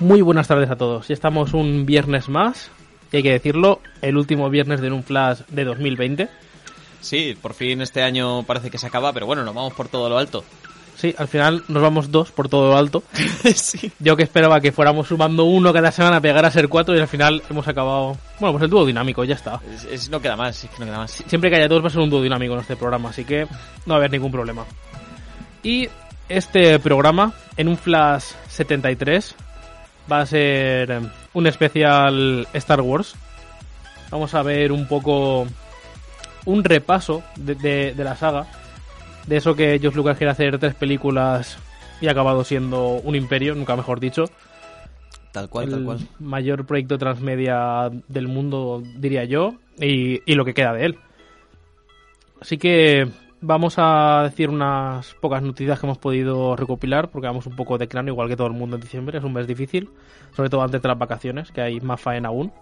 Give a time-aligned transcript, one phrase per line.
[0.00, 1.08] Muy buenas tardes a todos.
[1.08, 2.70] Ya estamos un viernes más,
[3.12, 6.28] y hay que decirlo, el último viernes de un flash de 2020.
[7.00, 10.08] Sí, por fin este año parece que se acaba, pero bueno, nos vamos por todo
[10.08, 10.44] lo alto.
[10.96, 13.02] Sí, al final nos vamos dos por todo lo alto.
[13.54, 13.90] sí.
[13.98, 17.08] Yo que esperaba que fuéramos sumando uno cada semana, pegar a ser cuatro y al
[17.08, 18.16] final hemos acabado...
[18.40, 19.60] Bueno, pues el dúo dinámico, ya está.
[19.74, 21.22] Es, es- no queda más, es que no queda más.
[21.26, 23.44] Siempre que haya dos va a ser un dúo dinámico en este programa, así que
[23.44, 24.64] no va a haber ningún problema.
[25.62, 25.88] Y
[26.30, 29.34] este programa, en un Flash 73,
[30.10, 31.00] va a ser eh,
[31.34, 33.14] un especial Star Wars.
[34.10, 35.46] Vamos a ver un poco
[36.44, 38.46] un repaso de, de- de la saga.
[39.26, 41.58] De eso que George Lucas quiere hacer tres películas
[42.00, 44.26] y ha acabado siendo un imperio, nunca mejor dicho.
[45.32, 45.98] Tal cual, tal cual.
[46.20, 50.98] mayor proyecto transmedia del mundo, diría yo, y, y lo que queda de él.
[52.40, 53.08] Así que
[53.46, 57.88] vamos a decir unas pocas noticias que hemos podido recopilar, porque vamos un poco de
[57.88, 59.90] cráneo, igual que todo el mundo en diciembre, es un mes difícil,
[60.34, 62.52] sobre todo antes de las vacaciones, que hay más faena aún.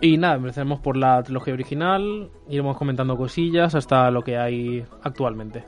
[0.00, 5.64] Y nada, empezaremos por la trilogía original, iremos comentando cosillas hasta lo que hay actualmente.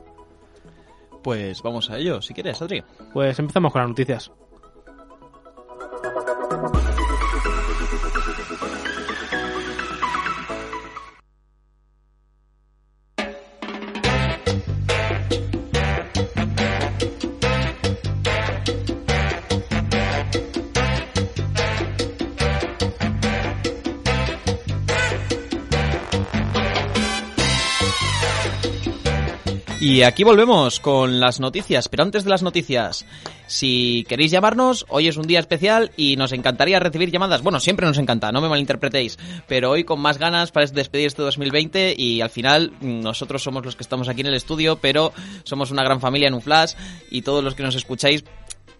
[1.23, 2.83] Pues vamos a ello, si quieres, Adri.
[3.13, 4.31] Pues empezamos con las noticias.
[29.79, 33.05] Y aquí volvemos con las noticias, pero antes de las noticias,
[33.45, 37.43] si queréis llamarnos, hoy es un día especial y nos encantaría recibir llamadas.
[37.43, 41.21] Bueno, siempre nos encanta, no me malinterpretéis, pero hoy con más ganas para despedir este
[41.21, 45.13] 2020 y al final mm, nosotros somos los que estamos aquí en el estudio, pero
[45.43, 46.73] somos una gran familia en un flash
[47.11, 48.23] y todos los que nos escucháis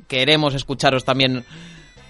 [0.07, 1.45] queremos escucharos también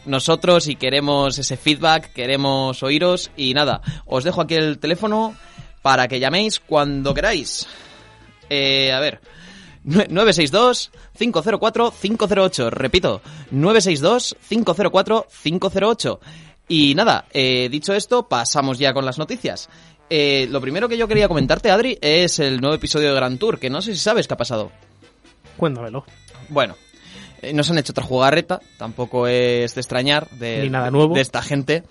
[0.05, 5.35] nosotros y queremos ese feedback, queremos oíros y nada, os dejo aquí el teléfono
[5.81, 7.67] para que llaméis cuando queráis.
[8.49, 9.21] Eh, a ver.
[9.85, 12.69] 962-504-508.
[12.69, 13.21] Repito,
[13.51, 16.19] 962-504-508.
[16.69, 19.69] Y nada, eh, dicho esto, pasamos ya con las noticias.
[20.09, 23.59] Eh, lo primero que yo quería comentarte, Adri, es el nuevo episodio de Grand Tour,
[23.59, 24.71] que no sé si sabes qué ha pasado.
[25.55, 26.05] Cuéntamelo.
[26.49, 26.75] Bueno,
[27.41, 31.13] eh, nos han hecho otra jugarreta, tampoco es de extrañar de, Ni nada nuevo.
[31.13, 31.83] de esta gente,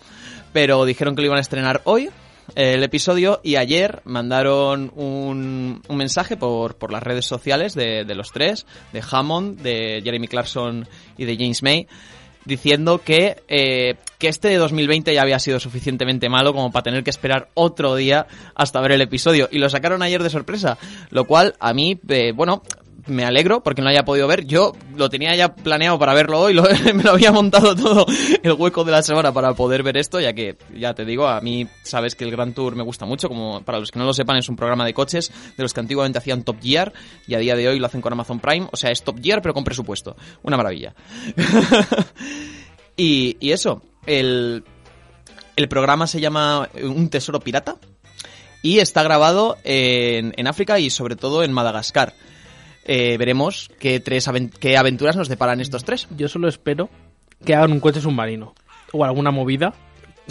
[0.52, 2.10] pero dijeron que lo iban a estrenar hoy,
[2.54, 8.14] el episodio, y ayer mandaron un, un mensaje por, por las redes sociales de, de
[8.14, 11.86] los tres, de Hammond, de Jeremy Clarkson y de James May,
[12.46, 17.04] diciendo que, eh, que este de 2020 ya había sido suficientemente malo como para tener
[17.04, 19.48] que esperar otro día hasta ver el episodio.
[19.50, 20.78] Y lo sacaron ayer de sorpresa,
[21.10, 22.62] lo cual a mí, eh, bueno,
[23.06, 24.46] me alegro porque no lo haya podido ver.
[24.46, 26.54] Yo lo tenía ya planeado para verlo hoy,
[26.94, 28.06] me lo había montado todo
[28.42, 31.40] el hueco de la semana para poder ver esto, ya que, ya te digo, a
[31.40, 34.12] mí sabes que el Grand Tour me gusta mucho, como para los que no lo
[34.12, 36.92] sepan es un programa de coches de los que antiguamente hacían Top Gear
[37.26, 39.42] y a día de hoy lo hacen con Amazon Prime, o sea, es Top Gear
[39.42, 40.16] pero con presupuesto.
[40.42, 40.94] Una maravilla.
[42.96, 44.64] y, y eso, el,
[45.56, 47.76] el programa se llama Un Tesoro Pirata
[48.62, 52.14] y está grabado en, en África y sobre todo en Madagascar.
[52.88, 54.30] Eh, veremos qué, tres
[54.60, 56.06] qué aventuras nos deparan estos tres.
[56.16, 56.88] Yo solo espero
[57.44, 58.54] que hagan un coche submarino
[58.92, 59.74] o alguna movida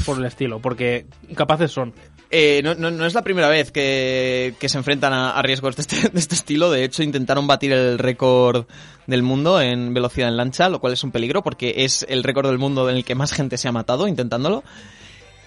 [0.06, 1.06] por el estilo, porque
[1.36, 1.94] capaces son.
[2.32, 5.76] Eh, no, no- no es la primera vez que, que se enfrentan a, a riesgos
[5.76, 6.72] de este, de este estilo.
[6.72, 8.66] De hecho, intentaron batir el récord
[9.06, 12.48] del mundo en velocidad en lancha, lo cual es un peligro porque es el récord
[12.48, 14.64] del mundo en el que más gente se ha matado intentándolo.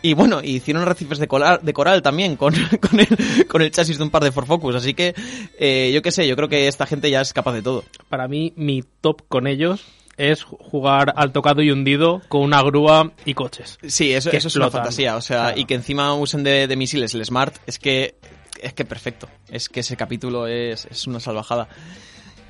[0.00, 3.98] Y bueno, hicieron arrecifes de coral, de coral también con, con, el, con el chasis
[3.98, 4.76] de un par de Ford Focus.
[4.76, 5.14] Así que,
[5.58, 7.84] eh, yo qué sé, yo creo que esta gente ya es capaz de todo.
[8.08, 9.84] Para mí, mi top con ellos
[10.16, 13.78] es jugar al tocado y hundido con una grúa y coches.
[13.86, 15.16] Sí, eso, es una fantasía.
[15.16, 15.60] O sea, Claro.
[15.60, 18.16] y que encima usen de, de misiles el Smart, es que
[18.60, 19.28] es que perfecto.
[19.48, 21.68] Es que ese capítulo es, es una salvajada.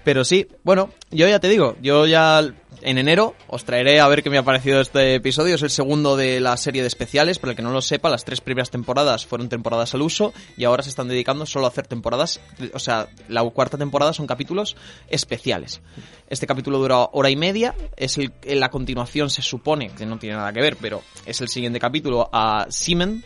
[0.04, 2.42] Pero sí, bueno, yo ya te digo, yo ya
[2.82, 5.54] en enero os traeré a ver qué me ha parecido este episodio.
[5.56, 7.38] Es el segundo de la serie de especiales.
[7.38, 10.64] Para el que no lo sepa, las tres primeras temporadas fueron temporadas al uso y
[10.64, 12.40] ahora se están dedicando solo a hacer temporadas.
[12.72, 14.76] O sea, la cuarta temporada son capítulos
[15.08, 15.80] especiales.
[16.28, 17.74] Este capítulo dura hora y media.
[17.96, 21.48] Es el, la continuación, se supone, que no tiene nada que ver, pero es el
[21.48, 23.24] siguiente capítulo a Seamen,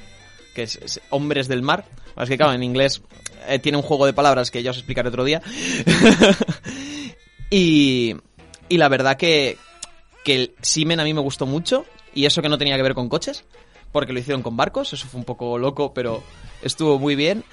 [0.54, 1.84] que es, es Hombres del Mar.
[2.16, 3.02] Es que claro, en inglés
[3.48, 5.42] eh, tiene un juego de palabras que ya os explicaré otro día.
[7.50, 8.16] y,
[8.68, 9.56] y la verdad que,
[10.24, 11.84] que el Simen a mí me gustó mucho.
[12.14, 13.44] Y eso que no tenía que ver con coches,
[13.90, 14.92] porque lo hicieron con barcos.
[14.92, 16.22] Eso fue un poco loco, pero
[16.62, 17.44] estuvo muy bien.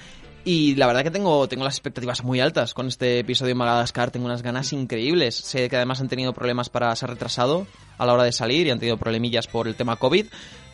[0.44, 4.10] Y la verdad que tengo, tengo las expectativas muy altas con este episodio de Madagascar.
[4.10, 5.34] Tengo unas ganas increíbles.
[5.34, 7.66] Sé que además han tenido problemas para ser retrasado
[7.98, 10.26] a la hora de salir y han tenido problemillas por el tema COVID.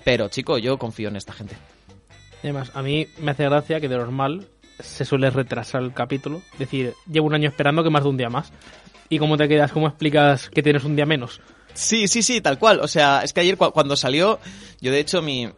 [0.05, 1.57] Pero, chico, yo confío en esta gente.
[2.47, 4.47] Además, a mí me hace gracia que de normal
[4.79, 6.43] se suele retrasar el capítulo.
[6.53, 8.53] Es decir, llevo un año esperando que más de un día más.
[9.09, 9.73] ¿Y cómo te quedas?
[9.73, 11.41] ¿Cómo explicas que tienes un día menos?
[11.75, 12.81] Sí, sí, sí, tal cual.
[12.81, 14.39] O sea, es que ayer cu- cuando salió,
[14.81, 15.49] yo de hecho mi,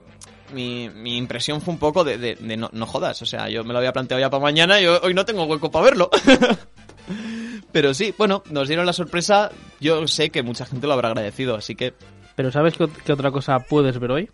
[0.53, 3.21] mi, mi impresión fue un poco de, de- de no, no jodas.
[3.23, 5.45] O sea, yo me lo había planteado ya para mañana y ho- hoy no tengo
[5.45, 6.11] hueco para verlo.
[7.73, 9.51] Pero sí, bueno, nos dieron la sorpresa.
[9.81, 11.95] Yo sé que mucha gente lo habrá agradecido, así que
[12.35, 12.75] Pero ¿sabes
[13.05, 14.31] qué otra cosa puedes ver hoy?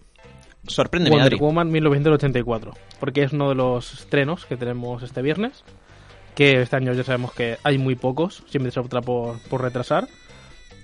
[0.66, 1.38] Sorpréndeme, Wonder Adri.
[1.44, 2.72] Woman 1984.
[3.00, 5.64] Porque es uno de los estrenos que tenemos este viernes.
[6.34, 8.42] Que este año ya sabemos que hay muy pocos.
[8.48, 10.08] Siempre se opta por, por retrasar.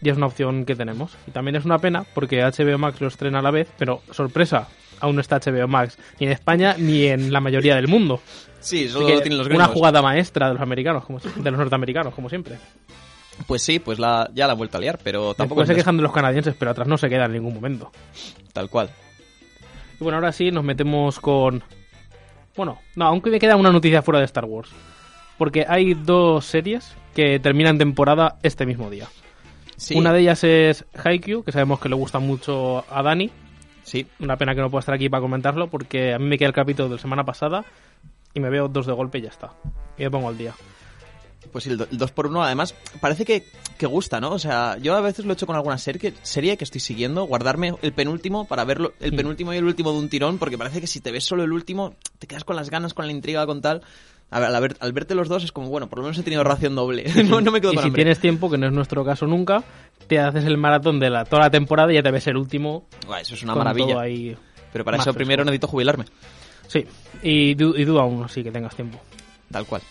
[0.03, 1.17] Y es una opción que tenemos.
[1.27, 3.69] Y también es una pena porque HBO Max lo estrena a la vez.
[3.77, 4.69] Pero sorpresa,
[5.01, 8.21] aún no está HBO Max ni en España ni en la mayoría del mundo.
[8.61, 9.75] Sí, solo lo tienen los una gringos.
[9.75, 12.59] jugada maestra de los americanos, como, de los norteamericanos, como siempre.
[13.47, 15.97] Pues sí, pues la, ya la han vuelto a liar, pero tampoco Después se quejan
[15.97, 17.91] de los canadienses, pero atrás no se queda en ningún momento.
[18.53, 18.91] tal cual.
[20.01, 21.63] Y bueno, ahora sí nos metemos con.
[22.57, 24.71] Bueno, no, aunque me queda una noticia fuera de Star Wars.
[25.39, 29.09] Porque hay dos series que terminan temporada este mismo día.
[29.77, 33.31] Sí, Una de ellas es Haikyuu, que sabemos que le gusta mucho a Dani.
[33.83, 36.49] sí, Una pena que no pueda estar aquí para comentarlo, porque a mí me queda
[36.49, 37.65] el capítulo de la semana pasada
[38.35, 39.53] y me veo dos de golpe y ya está.
[39.97, 40.53] Y me pongo al día.
[41.53, 43.45] Pues sí, el 2x1 además parece que,
[43.79, 44.31] que gusta, ¿no?
[44.31, 47.25] O sea, yo a veces lo he hecho con alguna serie, serie que estoy siguiendo,
[47.25, 49.17] guardarme el penúltimo para verlo, el Mm.
[49.17, 51.53] penúltimo y el último de un tirón, porque parece que si te ves solo el
[51.53, 53.83] último, te quedas con las ganas, con la intriga, con tal.
[54.33, 56.23] A ver, al, ver- al verte los dos es como, bueno, por lo menos he
[56.23, 57.05] tenido ración doble.
[57.29, 58.05] no, no me quedo y con si hambre.
[58.05, 59.65] tienes tiempo, que no es nuestro caso nunca,
[60.07, 62.87] te haces el maratón de la, toda la temporada y ya te ves el último.
[63.21, 64.01] Eso es una maravilla.
[64.01, 64.37] ahí.
[64.73, 66.05] Pero para eso primero necesito jubilarme.
[66.69, 66.87] Sí,
[67.25, 67.55] y, y
[67.85, 69.01] duda aún así que tengas tiempo.
[69.51, 69.83] Tal cual.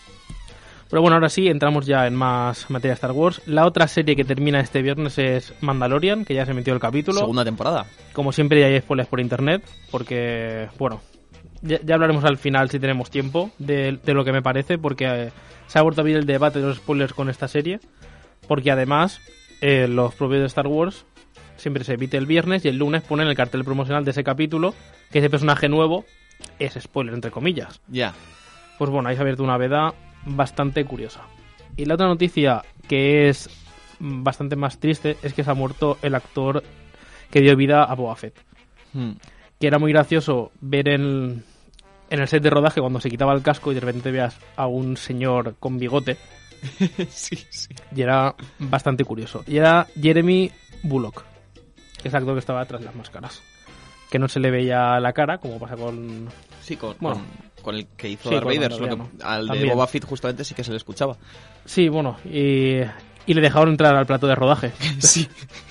[0.90, 3.40] Pero bueno, ahora sí, entramos ya en más materia Star Wars.
[3.46, 7.20] La otra serie que termina este viernes es Mandalorian, que ya se metió el capítulo.
[7.20, 7.86] Segunda temporada.
[8.12, 11.00] Como siempre ya hay spoilers por internet, porque, bueno,
[11.62, 15.06] ya, ya hablaremos al final si tenemos tiempo de, de lo que me parece, porque
[15.06, 15.32] eh,
[15.68, 17.78] se ha vuelto a abrir el debate de los spoilers con esta serie,
[18.48, 19.20] porque además
[19.60, 21.04] eh, los propios de Star Wars
[21.56, 24.74] siempre se emite el viernes y el lunes ponen el cartel promocional de ese capítulo,
[25.12, 26.04] que ese personaje nuevo
[26.58, 27.80] es spoiler, entre comillas.
[27.86, 28.12] Ya.
[28.76, 29.94] Pues bueno, ahí se ha abierto una veda
[30.24, 31.22] bastante curiosa.
[31.76, 33.48] Y la otra noticia que es
[33.98, 36.62] mm, bastante más triste es que se ha muerto el actor
[37.30, 38.34] que dio vida a Boba Fett.
[38.92, 39.12] Hmm.
[39.58, 41.44] Que era muy gracioso ver en,
[42.10, 44.66] en el set de rodaje cuando se quitaba el casco y de repente veas a
[44.66, 46.16] un señor con bigote.
[47.08, 47.68] sí, sí.
[47.94, 49.44] Y era bastante curioso.
[49.46, 50.50] Y era Jeremy
[50.82, 51.24] Bullock,
[52.02, 53.42] que es el actor que estaba de las máscaras.
[54.10, 56.28] Que no se le veía la cara, como pasa con
[56.60, 57.16] Sí, con, Bueno.
[57.16, 59.70] con, con el que hizo Sí, Darth que al de.
[59.70, 61.16] Boba Fett justamente sí que se le escuchaba.
[61.64, 62.80] Sí, bueno, y,
[63.26, 64.72] y le dejaron entrar al plato de rodaje.
[64.98, 65.28] sí.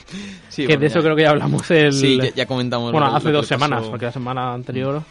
[0.50, 1.94] sí que bueno, de eso ya- creo que ya hablamos el...
[1.94, 2.92] Sí, ya, ya comentamos.
[2.92, 3.56] bueno, lo- hace dos pasó.
[3.56, 5.04] semanas, porque la semana anterior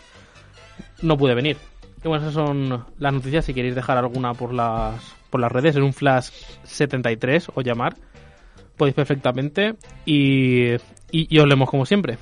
[1.03, 1.57] no pude venir.
[2.05, 3.45] Y bueno, esas son las noticias.
[3.45, 4.95] Si queréis dejar alguna por las,
[5.31, 6.29] por las redes, en un flash
[6.63, 7.97] 73 o llamar,
[8.77, 9.75] podéis perfectamente.
[10.07, 10.79] Y, y,
[11.11, 12.19] y os leemos como siempre.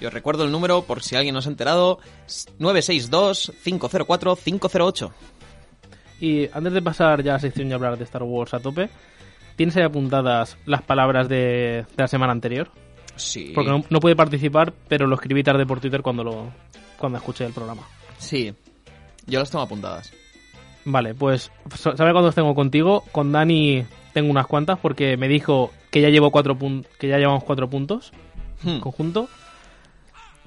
[0.00, 1.98] Y os recuerdo el número, por si alguien no se ha enterado,
[2.60, 5.10] 962-504-508.
[6.20, 8.88] Y antes de pasar ya a la sección y hablar de Star Wars a tope,
[9.56, 12.70] ¿tienes ahí apuntadas las palabras de, de la semana anterior?
[13.16, 13.52] Sí.
[13.54, 16.46] Porque no, no puede participar, pero lo escribí tarde por Twitter cuando lo
[16.96, 17.82] cuando escuché el programa.
[18.18, 18.52] Sí.
[19.26, 20.12] Yo las tengo apuntadas.
[20.84, 23.04] Vale, pues ¿sabes cuándo tengo contigo?
[23.12, 26.56] Con Dani tengo unas cuantas porque me dijo que ya llevo cuatro
[26.98, 28.12] que ya llevamos cuatro puntos
[28.64, 28.80] Hmm.
[28.80, 29.28] conjunto.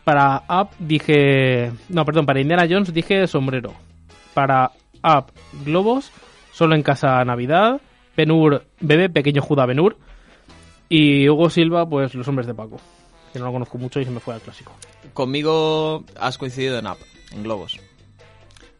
[0.03, 3.73] Para Up dije, no, perdón, para Indiana Jones dije sombrero.
[4.33, 4.71] Para
[5.03, 5.31] Up
[5.63, 6.11] globos,
[6.51, 7.79] solo en casa Navidad.
[8.17, 9.97] Benur bebé, pequeño Judá Benur.
[10.89, 12.77] Y Hugo Silva, pues los hombres de Paco.
[13.31, 14.73] Que no lo conozco mucho y se me fue al clásico.
[15.13, 16.97] Conmigo has coincidido en App,
[17.31, 17.79] en globos.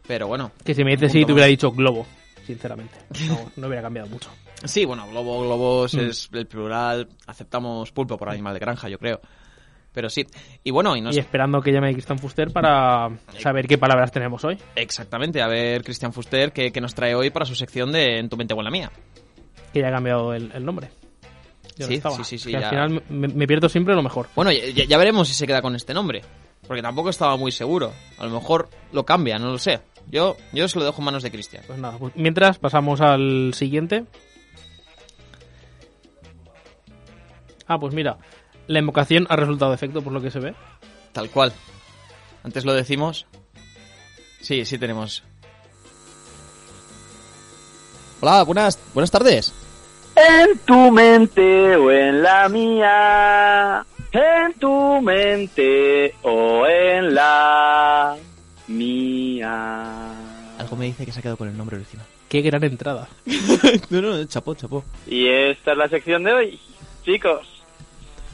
[0.06, 0.50] Pero bueno.
[0.64, 2.06] Que si me dices Un sí, te hubiera dicho globo,
[2.44, 2.98] sinceramente.
[3.28, 4.28] No, no hubiera cambiado mucho.
[4.64, 6.00] Sí, bueno, globo, globos Mm.
[6.00, 7.08] es el plural.
[7.26, 9.20] Aceptamos pulpo por animal de granja, yo creo.
[9.92, 10.24] Pero sí.
[10.64, 14.56] Y bueno, y Y esperando que llame Cristian Fuster para saber qué palabras tenemos hoy.
[14.74, 18.28] Exactamente, a ver, Cristian Fuster, ¿qué, qué nos trae hoy para su sección de En
[18.30, 18.90] tu mente o en la mía?
[19.72, 20.88] Que ya ha cambiado el, el nombre.
[21.76, 22.58] Yo Sí, sí, sí, sí, Que ya.
[22.60, 24.28] al final me, me pierdo siempre lo mejor.
[24.34, 26.22] Bueno, ya, ya- ya veremos si se queda con este nombre.
[26.66, 27.92] Porque tampoco estaba muy seguro.
[28.18, 29.80] A lo mejor lo cambia, no lo sé.
[30.10, 31.64] Yo, yo se lo dejo en manos de Cristian.
[31.66, 34.04] Pues nada, pues mientras pasamos al siguiente.
[37.66, 38.18] Ah, pues mira,
[38.66, 40.54] la invocación ha resultado de efecto por lo que se ve.
[41.12, 41.52] Tal cual.
[42.42, 43.26] Antes lo decimos.
[44.40, 45.22] Sí, sí tenemos.
[48.20, 49.52] Hola, buenas, buenas tardes.
[50.14, 58.16] En tu mente o en la mía, en tu mente o en la
[58.68, 60.12] mía.
[60.58, 62.06] Algo me dice que se ha quedado con el nombre original.
[62.28, 63.08] Qué gran entrada.
[63.90, 64.84] no, no, chapó, chapó.
[65.06, 66.60] Y esta es la sección de hoy,
[67.04, 67.51] chicos.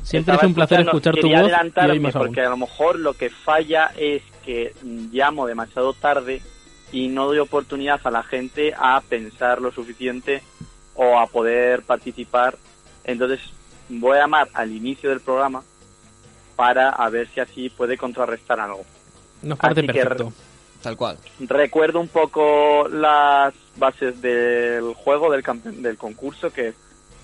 [0.09, 2.27] Siempre es un placer escuchar tu voz y hoy más aún.
[2.29, 6.41] porque a lo mejor lo que falla es que llamo demasiado tarde
[6.93, 10.43] y no doy oportunidad a la gente a pensar lo suficiente
[10.95, 12.57] o a poder participar.
[13.05, 13.41] Entonces
[13.91, 15.62] voy a llamar al inicio del programa
[16.57, 18.87] para a ver si así puede contrarrestar algo.
[19.43, 20.33] Nos parece perfecto.
[20.83, 21.19] Tal cual.
[21.41, 25.45] Recuerdo un poco las bases del juego, del,
[25.83, 26.73] del concurso, que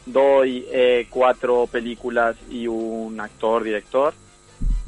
[0.07, 4.15] doy eh, cuatro películas y un actor, director.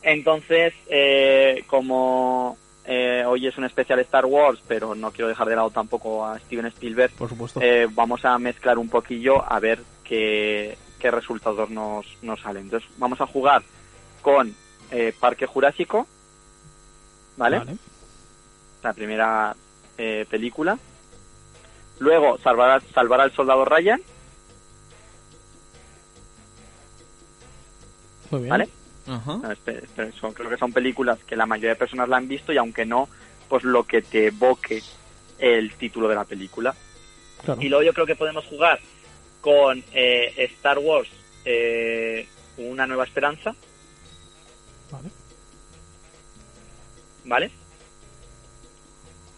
[0.01, 2.58] Entonces, eh, como
[2.93, 6.38] eh, hoy es un especial Star Wars, pero no quiero dejar de lado tampoco a
[6.39, 7.62] Steven Spielberg, Por supuesto.
[7.62, 12.63] eh, vamos a mezclar un poquillo a ver qué, qué resultados nos, nos salen.
[12.63, 13.63] Entonces, vamos a jugar
[14.21, 14.53] con
[14.91, 16.05] eh, Parque Jurásico,
[17.38, 17.60] ¿vale?
[17.60, 17.77] Vale.
[18.83, 19.55] la primera
[19.98, 20.77] eh, película.
[22.00, 24.01] Luego, salvar, salvar al soldado Ryan,
[28.31, 28.50] Muy bien.
[28.50, 28.69] ¿vale?
[29.08, 29.39] Ajá.
[30.20, 32.86] Son- creo que son películas que la mayoría de personas la han visto y aunque
[32.86, 33.10] no,
[33.50, 34.81] pues lo que te evoque
[35.39, 36.75] el título de la película.
[37.43, 37.62] Claro.
[37.62, 38.79] Y luego yo creo que podemos jugar
[39.41, 41.10] con eh, Star Wars,
[41.46, 42.27] eh,
[42.58, 43.55] Una Nueva Esperanza,
[44.91, 45.10] Vale.
[47.25, 47.51] ¿vale?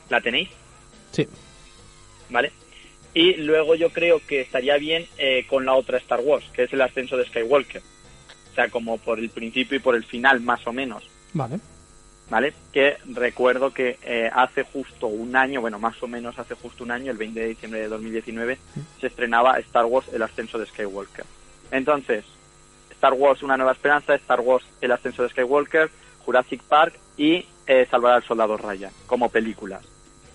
[0.09, 0.49] ¿La tenéis?
[1.11, 1.27] Sí.
[2.29, 2.51] ¿vale?
[3.13, 6.73] Y luego yo creo que estaría bien eh, con la otra Star Wars, que es
[6.73, 7.81] el ascenso de Skywalker.
[8.53, 11.59] O sea, como por el principio y por el final, más o menos, Vale.
[12.29, 12.53] ¿vale?
[12.71, 16.91] Que recuerdo que eh, hace justo un año, bueno, más o menos hace justo un
[16.91, 18.59] año, el 20 de diciembre de 2019,
[19.01, 21.25] se estrenaba Star Wars, el ascenso de Skywalker.
[21.71, 22.25] Entonces,
[22.91, 25.89] Star Wars, una nueva esperanza, Star Wars, el ascenso de Skywalker,
[26.23, 29.83] Jurassic Park y eh, Salvar al Soldado Ryan, como películas.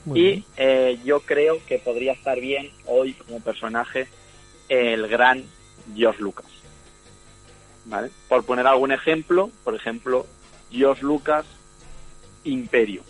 [0.06, 4.08] Muy Y eh, yo creo que podría estar bien hoy como personaje
[4.68, 5.44] el gran
[5.94, 6.57] George Lucas.
[7.88, 8.11] ¿Vale?
[8.28, 10.26] Por poner algún ejemplo, por ejemplo,
[10.71, 11.47] George Lucas
[12.45, 13.02] Imperio.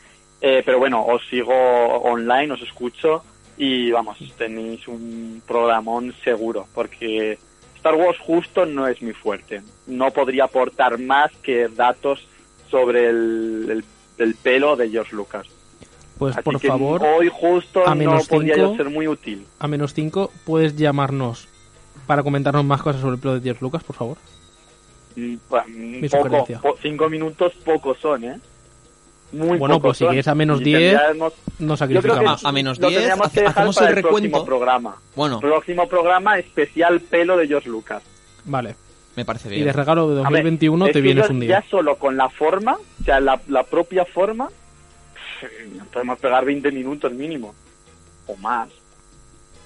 [0.41, 3.25] Eh, pero bueno, os sigo online, os escucho
[3.57, 7.39] y vamos, tenéis un programón seguro, porque
[7.77, 9.63] Star Wars justo no es mi fuerte.
[9.87, 12.27] No podría aportar más que datos
[12.71, 13.85] sobre el, el,
[14.19, 15.47] el pelo de George Lucas.
[16.19, 18.71] Pues Así por que favor, hoy justo a no menos podría cinco.
[18.73, 19.47] yo ser muy útil.
[19.59, 21.49] a menos 5 puedes llamarnos
[22.07, 24.17] para comentarnos más cosas sobre el plot de George Lucas, por favor.
[25.17, 25.37] Mm,
[25.77, 26.59] Mi poco, sugerencia.
[26.61, 28.41] po- cinco minutos pocos son, ¿eh?
[29.33, 32.45] Muy Bueno, pues si quieres a menos Y 10, tendríamos- No yo creo que sacrificamos.
[32.45, 34.19] A- a menos lo 10, tendríamos que hace- dejar hacemos para el recuento.
[34.31, 34.97] próximo programa.
[35.17, 38.03] Bueno, Próximo programa especial pelo de George Lucas.
[38.45, 38.77] Vale.
[39.17, 39.75] me parece Y de bien.
[39.77, 41.61] regalo de A ver, 2021 es te vienes un día.
[41.61, 44.49] Ya solo con la forma, o sea, la, la propia forma,
[45.77, 47.55] nos podemos pegar 20 minutos mínimo,
[48.27, 48.69] o más.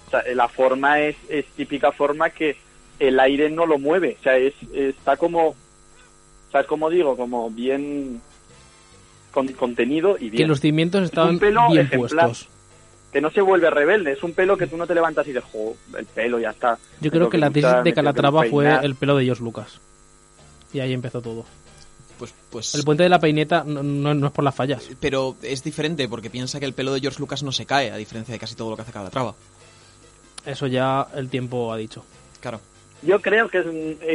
[0.08, 2.56] O sea, la forma es, es típica forma que
[2.98, 5.54] el aire no lo mueve, o sea, es, está como,
[6.50, 7.16] ¿sabes cómo digo?
[7.16, 8.20] Como bien
[9.30, 10.48] con, contenido y Que bien.
[10.48, 12.26] los cimientos estaban pelo bien ejemplar.
[12.26, 12.48] puestos.
[13.12, 15.44] Que no se vuelve rebelde, es un pelo que tú no te levantas y dices,
[15.52, 16.78] jo, el pelo ya está.
[17.00, 19.80] Yo creo que la tesis de que Calatrava fue el pelo de George Lucas.
[20.74, 21.46] Y ahí empezó todo.
[22.18, 24.90] Pues, pues, El puente de la peineta no, no- no es por las fallas.
[25.00, 27.96] pero es diferente porque piensa que el pelo de George Lucas no se cae, a
[27.96, 29.34] diferencia de casi todo lo que hace Calatrava.
[30.47, 32.04] Eso ya el tiempo ha dicho.
[32.40, 32.61] Claro.
[33.02, 33.66] Yo creo que es-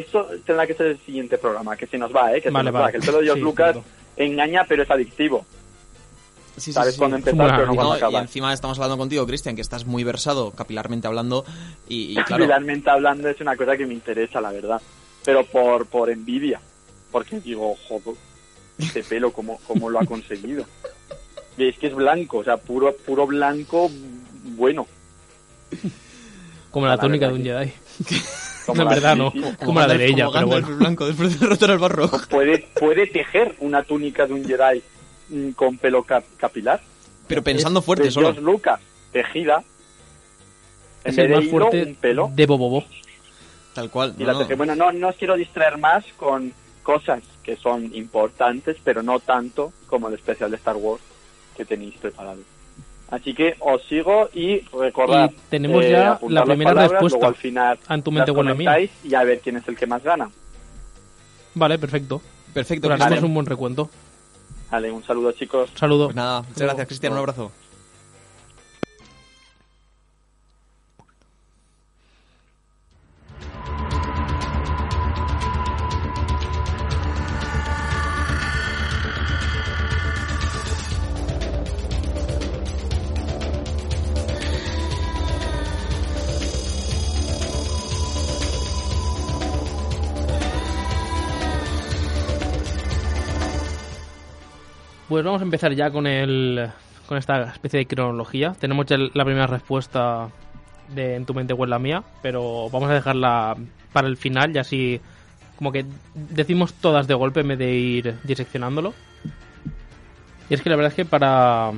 [0.06, 2.42] eso tendrá que ser el siguiente programa, que se nos va, ¿eh?
[2.42, 3.77] Que se Vale, nos va, que el pelo de George Sí, Lucas
[4.18, 5.46] engaña, pero es adictivo.
[6.56, 8.77] Sí, sí, Sabes sí, cuándo empezar, Bueno, pero no y cuándo No, y encima estamos
[8.77, 11.46] hablando contigo, Cristian, que estás muy versado capilarmente hablando
[11.88, 14.82] y, y claro, Capilarmente hablando es una cosa que me interesa, la verdad.
[15.25, 16.60] Pero por, por envidia.
[17.12, 18.15] Porque digo, joder,
[18.77, 20.65] este pelo, ¿cómo, cómo lo ha conseguido?
[21.58, 23.89] Y es que es blanco, o sea, puro, puro blanco,
[24.44, 24.86] bueno.
[26.74, 27.72] Como la La túnica de un Jedi.
[28.65, 29.32] Como No, la- verdad no.
[29.63, 30.77] Como la de como pero bueno.
[30.77, 32.10] blanco después de derrotar al barro.
[32.30, 34.82] Puede, puede tejer una túnica de un Jedi
[35.30, 36.82] mm, con pelo cap- capilar.
[37.27, 38.27] Pero pensando Es fuerte de solo.
[38.27, 38.80] George Lucas,
[39.12, 39.63] tejida.
[41.03, 42.32] En Es vez el de más hilo, fuerte un pelo.
[42.34, 42.86] de Bobobo.
[43.75, 44.15] Tal cual.
[44.18, 44.56] Y no, la teje.
[44.56, 46.53] Bueno, no, no os quiero distraer más con
[46.84, 51.01] cosas que son importantes, pero no tanto como el especial de Star Wars
[51.56, 52.39] que tenéis preparado.
[53.13, 55.29] Así que os sigo y recordad.
[55.32, 57.17] Y tenemos eh, ya la primera palabras, respuesta.
[57.20, 58.72] Luego al final en tu mente las la mía.
[58.72, 60.32] comentáis y a ver quién es el que más gana.
[61.54, 62.23] Vale, perfecto.
[62.56, 63.88] Perfecto, Pues haremos un buen recuento.
[64.71, 65.69] Vale, un saludo chicos.
[65.76, 66.06] Saludo.
[66.06, 67.13] Pues nada, muchas gracias, Cristian.
[67.13, 67.52] Un abrazo.
[95.13, 96.71] Pues vamos a empezar ya con el
[97.06, 98.56] con esta especie de cronología.
[98.60, 100.28] Tenemos ya la primera respuesta
[100.89, 103.56] de En tu mente o en la mía, pero vamos a dejarla
[103.91, 105.02] para el final y así
[105.56, 108.95] como que decimos todas de golpe en vez de ir diseccionándolo.
[110.49, 111.73] Y es que la verdad es que para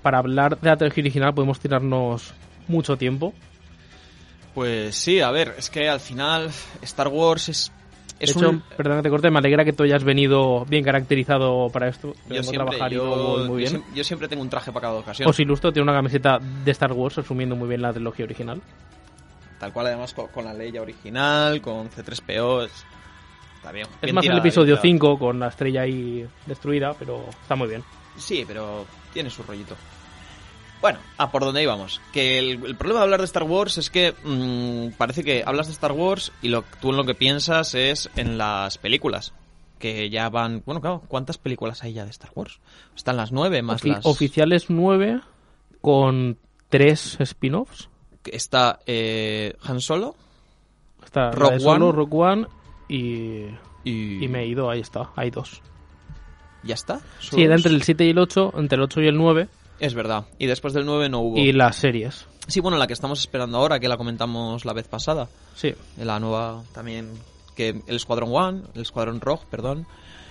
[0.00, 2.32] para hablar de la trilogía original podemos tirarnos
[2.66, 3.34] mucho tiempo.
[4.54, 6.50] Pues sí, a ver, es que al final
[6.80, 7.72] Star Wars es,
[8.24, 8.60] De es hecho, un...
[8.60, 12.14] perdón que te corte, me alegra que tú hayas venido bien caracterizado para esto.
[12.28, 13.84] Yo siempre, trabajar y yo, todo muy bien.
[13.94, 15.28] yo siempre tengo un traje para cada ocasión.
[15.28, 18.60] Os ilustro, tiene una camiseta de Star Wars resumiendo muy bien la trilogía original.
[19.58, 22.64] Tal cual, además, con, con la ley original, con C3PO.
[22.64, 22.84] Es,
[23.56, 23.86] está bien.
[23.86, 25.16] Es bien más el episodio bien tirada.
[25.16, 27.84] 5 con la estrella ahí destruida, pero está muy bien.
[28.16, 29.76] Sí, pero tiene su rollito.
[30.80, 32.00] Bueno, a por donde íbamos.
[32.12, 35.66] Que el, el problema de hablar de Star Wars es que mm, parece que hablas
[35.68, 39.32] de Star Wars y lo, tú en lo que piensas es en las películas.
[39.78, 40.62] Que ya van.
[40.64, 42.60] Bueno, claro, ¿cuántas películas hay ya de Star Wars?
[42.96, 44.06] Están las nueve más Ofi- las.
[44.06, 45.20] Oficiales 9
[45.80, 47.88] con 3 spin-offs.
[48.24, 50.14] Está eh, Han Solo
[51.04, 51.92] Está Solo, One.
[51.92, 52.46] Rogue One
[52.88, 53.44] y,
[53.84, 54.24] y.
[54.24, 55.60] y me he ido, ahí está, hay dos.
[56.62, 57.00] ¿Ya está?
[57.20, 59.48] Sí, era entre el 7 y el 8, entre el 8 y el 9
[59.80, 60.24] Es verdad.
[60.38, 61.38] Y después del 9 no hubo.
[61.38, 62.26] y las series.
[62.46, 65.28] Sí, bueno, la que estamos esperando ahora, que la comentamos la vez pasada.
[65.54, 67.10] Sí, La nueva también,
[67.56, 69.86] que el Escuadrón One, el Escuadrón Rogue, perdón.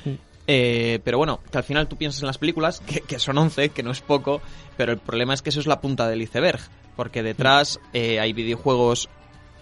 [0.05, 0.11] Mm.
[0.45, 3.69] Eh, pero bueno, que al final tú piensas en las películas, que, que son 11,
[3.69, 4.41] que no es poco,
[4.77, 6.59] pero el problema es que eso es la punta del iceberg,
[6.95, 9.09] porque detrás eh, hay videojuegos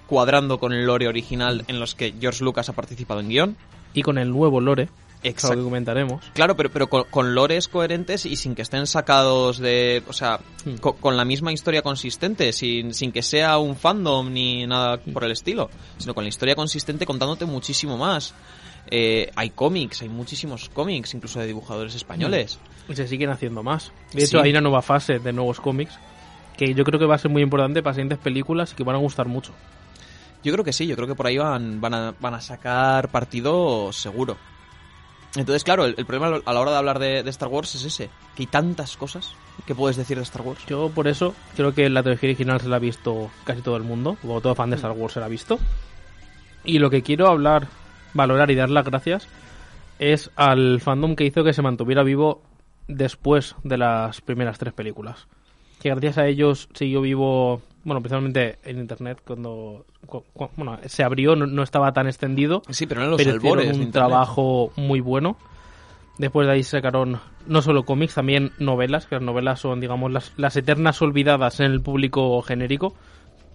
[0.08, 3.58] cuadrando con el lore original en los que George Lucas ha participado en guion.
[3.94, 4.90] y con el nuevo lore,
[5.24, 5.64] Exacto.
[5.64, 6.24] comentaremos.
[6.34, 10.02] Claro, pero, pero con, con lores coherentes y sin que estén sacados de...
[10.08, 10.76] O sea, Hmm.
[10.78, 15.24] co- con, la misma historia consistente, sin, sin que sea un fandom ni nada por
[15.24, 18.34] el estilo, sino con la historia consistente contándote muchísimo más.
[18.90, 22.60] Eh, hay cómics, hay muchísimos cómics, incluso de dibujadores españoles.
[22.90, 23.92] Y se siguen haciendo más.
[24.14, 24.44] De hecho, Sí.
[24.46, 25.98] hay una nueva fase de nuevos cómics
[26.58, 28.96] que yo creo que va a ser muy importante para siguientes películas y que van
[28.96, 29.54] a gustar mucho.
[30.44, 33.10] Yo creo que sí, yo creo que por ahí van, van, a, van a sacar
[33.10, 34.38] partido seguro.
[35.36, 38.10] Entonces, claro, el, problema a la hora de hablar de, de Star Wars es ese,
[38.36, 39.34] que hay tantas cosas
[39.66, 40.66] que puedes decir de Star Wars.
[40.68, 43.84] Yo por eso creo que la trilogía original se la ha visto casi todo el
[43.84, 45.60] mundo, o todo fan de Star Wars se la ha visto.
[46.64, 47.68] Y lo que quiero hablar,
[48.14, 49.28] valorar y dar las gracias
[50.00, 52.42] es al fandom que hizo que se mantuviera vivo
[52.88, 55.28] después de las primeras tres películas.
[55.80, 61.04] Que gracias a ellos siguió vivo, bueno, principalmente en internet, cuando, cu- cu- bueno, se
[61.04, 63.92] abrió, no, no estaba tan extendido, Sí, pero eran los pero albores hicieron un Internet.
[64.10, 65.38] trabajo muy bueno.
[66.18, 70.34] Después de ahí sacaron no solo cómics, también novelas, que las novelas son, digamos, las,
[70.38, 72.94] las eternas olvidadas en el público genérico,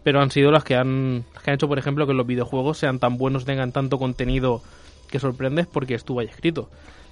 [0.02, 2.78] pero han sido las que han, las que han hecho, por ejemplo, que los videojuegos
[2.78, 4.62] sean tan buenos, tengan tanto contenido
[5.08, 6.68] que sorprendes porque estuvo ahí escrito.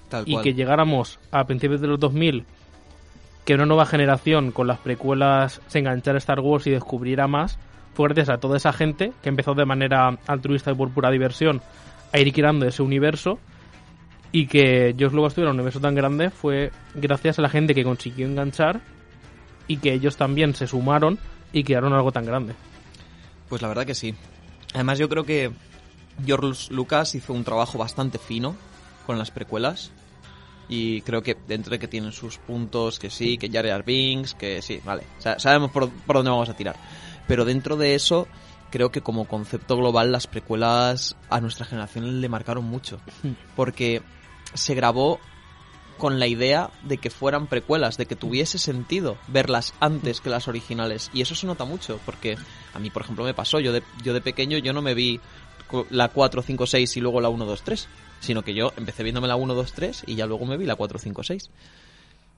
[0.09, 0.43] Tal Y cual.
[0.43, 2.45] que llegáramos a principios de los 2000,
[3.45, 7.59] que una nueva generación con las precuelas se enganchara a Star Wars y descubriera más,
[7.93, 11.61] fue gracias a toda esa gente que empezó de manera altruista y por pura diversión
[12.11, 13.39] a ir creando ese universo
[14.31, 17.83] y que George Lucas tuviera un universo tan grande fue gracias a la gente que
[17.83, 18.81] consiguió enganchar
[19.67, 21.17] y que ellos también se sumaron
[21.53, 22.53] y crearon algo tan grande.
[23.47, 24.13] Pues la verdad que sí.
[24.73, 25.51] Además yo creo que
[26.25, 28.55] George Lucas hizo un trabajo bastante fino
[29.05, 29.91] con las precuelas.
[30.67, 34.33] Y creo que dentro de que tienen sus puntos, que sí, que Jar Jar Binks,
[34.33, 35.03] que sí, vale.
[35.19, 36.75] Sa- sabemos por, por dónde vamos a tirar.
[37.27, 38.27] Pero dentro de eso,
[38.71, 42.99] creo que como concepto global las precuelas a nuestra generación le marcaron mucho.
[43.55, 44.01] Porque
[44.53, 45.19] se grabó
[45.97, 50.47] con la idea de que fueran precuelas, de que tuviese sentido verlas antes que las
[50.49, 51.09] originales.
[51.13, 52.37] Y eso se nota mucho, porque
[52.73, 53.61] a mí, por ejemplo, me pasó.
[53.61, 55.21] Yo de, yo de pequeño yo no me vi
[55.89, 57.87] la 4, 5, 6 y luego la 1, 2, 3.
[58.19, 60.75] Sino que yo empecé viéndome la 1, 2, 3 y ya luego me vi la
[60.75, 61.49] 4, 5, 6.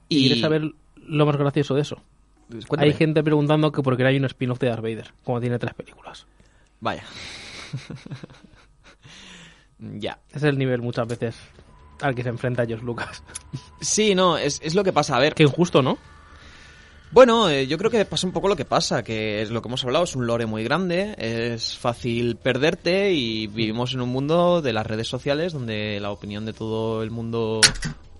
[0.08, 2.00] Y quieres saber lo más gracioso de eso.
[2.48, 2.84] Cuéntame.
[2.84, 5.58] Hay gente preguntando que por qué no hay un spin-off de Darth Vader, como tiene
[5.58, 6.26] tres películas.
[6.80, 7.04] Vaya.
[9.78, 10.18] ya.
[10.28, 11.36] Ese es el nivel muchas veces
[12.00, 13.22] al que se enfrenta George Lucas.
[13.80, 15.16] Sí, no, es, es lo que pasa.
[15.16, 15.98] A ver, Qué injusto, ¿no?
[17.10, 19.68] Bueno, eh, yo creo que pasa un poco lo que pasa, que es lo que
[19.68, 24.60] hemos hablado, es un lore muy grande, es fácil perderte y vivimos en un mundo
[24.60, 27.62] de las redes sociales donde la opinión de todo el mundo,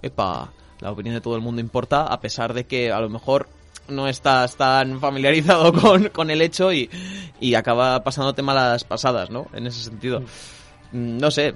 [0.00, 3.48] epa, la opinión de todo el mundo importa, a pesar de que a lo mejor
[3.88, 6.88] no estás tan familiarizado con, con el hecho y,
[7.40, 9.48] y acaba pasándote malas pasadas, ¿no?
[9.52, 10.20] En ese sentido.
[10.92, 11.52] Mm, No sé,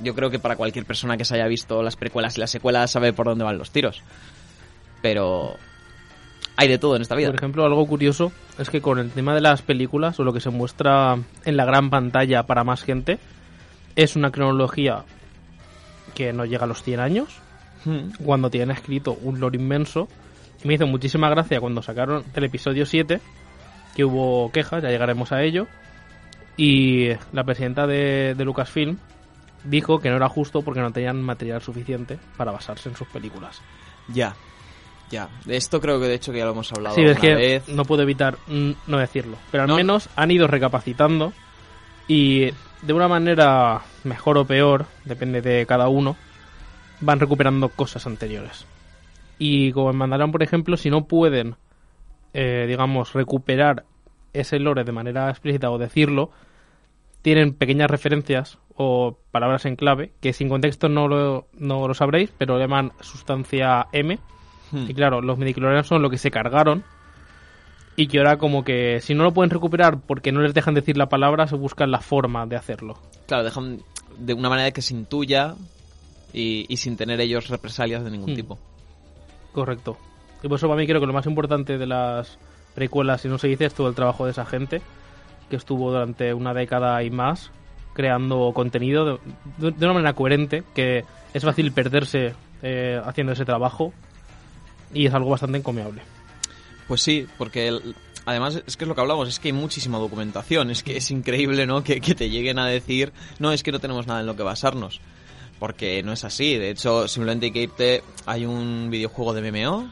[0.00, 2.90] yo creo que para cualquier persona que se haya visto las precuelas y las secuelas
[2.90, 4.02] sabe por dónde van los tiros.
[5.02, 5.56] Pero
[6.56, 7.28] hay de todo en esta vida.
[7.28, 10.40] Por ejemplo, algo curioso es que con el tema de las películas o lo que
[10.40, 13.18] se muestra en la gran pantalla para más gente
[13.96, 15.04] es una cronología
[16.14, 17.40] que no llega a los 100 años,
[17.84, 18.12] Hmm.
[18.24, 20.08] cuando tienen escrito un lore inmenso.
[20.62, 23.20] Y me hizo muchísima gracia cuando sacaron el episodio 7,
[23.94, 25.66] que hubo quejas, ya llegaremos a ello.
[26.56, 28.98] Y la presidenta de, de Lucasfilm
[29.64, 33.60] dijo que no era justo porque no tenían material suficiente para basarse en sus películas.
[34.08, 34.34] Ya,
[35.10, 35.28] ya.
[35.44, 37.68] De esto creo que de hecho que ya lo hemos hablado Sí, es que vez.
[37.68, 39.36] no puedo evitar mm, no decirlo.
[39.50, 39.76] Pero al No.
[39.76, 41.32] menos han ido recapacitando
[42.08, 42.50] y
[42.82, 46.16] de una manera mejor o peor, depende de cada uno,
[47.00, 48.66] van recuperando cosas anteriores.
[49.38, 51.56] Y como en Mandalorian, por ejemplo, si no pueden,
[52.34, 53.84] eh, digamos, recuperar
[54.32, 56.30] ese lore de manera explícita o decirlo,
[57.22, 62.30] tienen pequeñas referencias o palabras en clave que sin contexto no lo, no lo sabréis,
[62.36, 64.18] pero le llaman sustancia M.
[64.74, 64.90] Hmm.
[64.90, 66.82] Y claro, los midichlorianos son lo que se cargaron
[67.96, 70.96] y que ahora como que si no lo pueden recuperar porque no les dejan decir
[70.96, 72.98] la palabra, se buscan la forma de hacerlo.
[73.26, 73.78] Claro, dejan
[74.18, 75.54] de una manera que se intuya
[76.32, 78.36] y, y sin tener ellos represalias de ningún Hmm.
[78.36, 78.58] tipo.
[79.52, 79.96] Correcto.
[80.42, 82.38] Y por eso para mí creo que lo más importante de las
[82.74, 84.82] precuelas, si no se dice, es todo el trabajo de esa gente
[85.48, 87.50] que estuvo durante una década y más
[87.92, 89.18] creando contenido de,
[89.58, 93.92] de- de una manera coherente, que es fácil perderse eh, haciendo ese trabajo
[94.94, 96.00] y es algo bastante encomiable.
[96.88, 97.94] Pues sí, porque el-
[98.26, 101.10] además es que es lo que hablamos, es que hay muchísima documentación, es que es
[101.10, 101.82] increíble, ¿no?
[101.84, 104.42] Que, que te lleguen a decir, no, es que no tenemos nada en lo que
[104.42, 105.00] basarnos.
[105.58, 109.88] Porque no es así, de hecho, simplemente hay que irte, hay un videojuego de MMO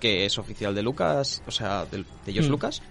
[0.00, 2.52] que es oficial de Lucas, o sea, del- de, George Mm.
[2.52, 2.82] Lucas,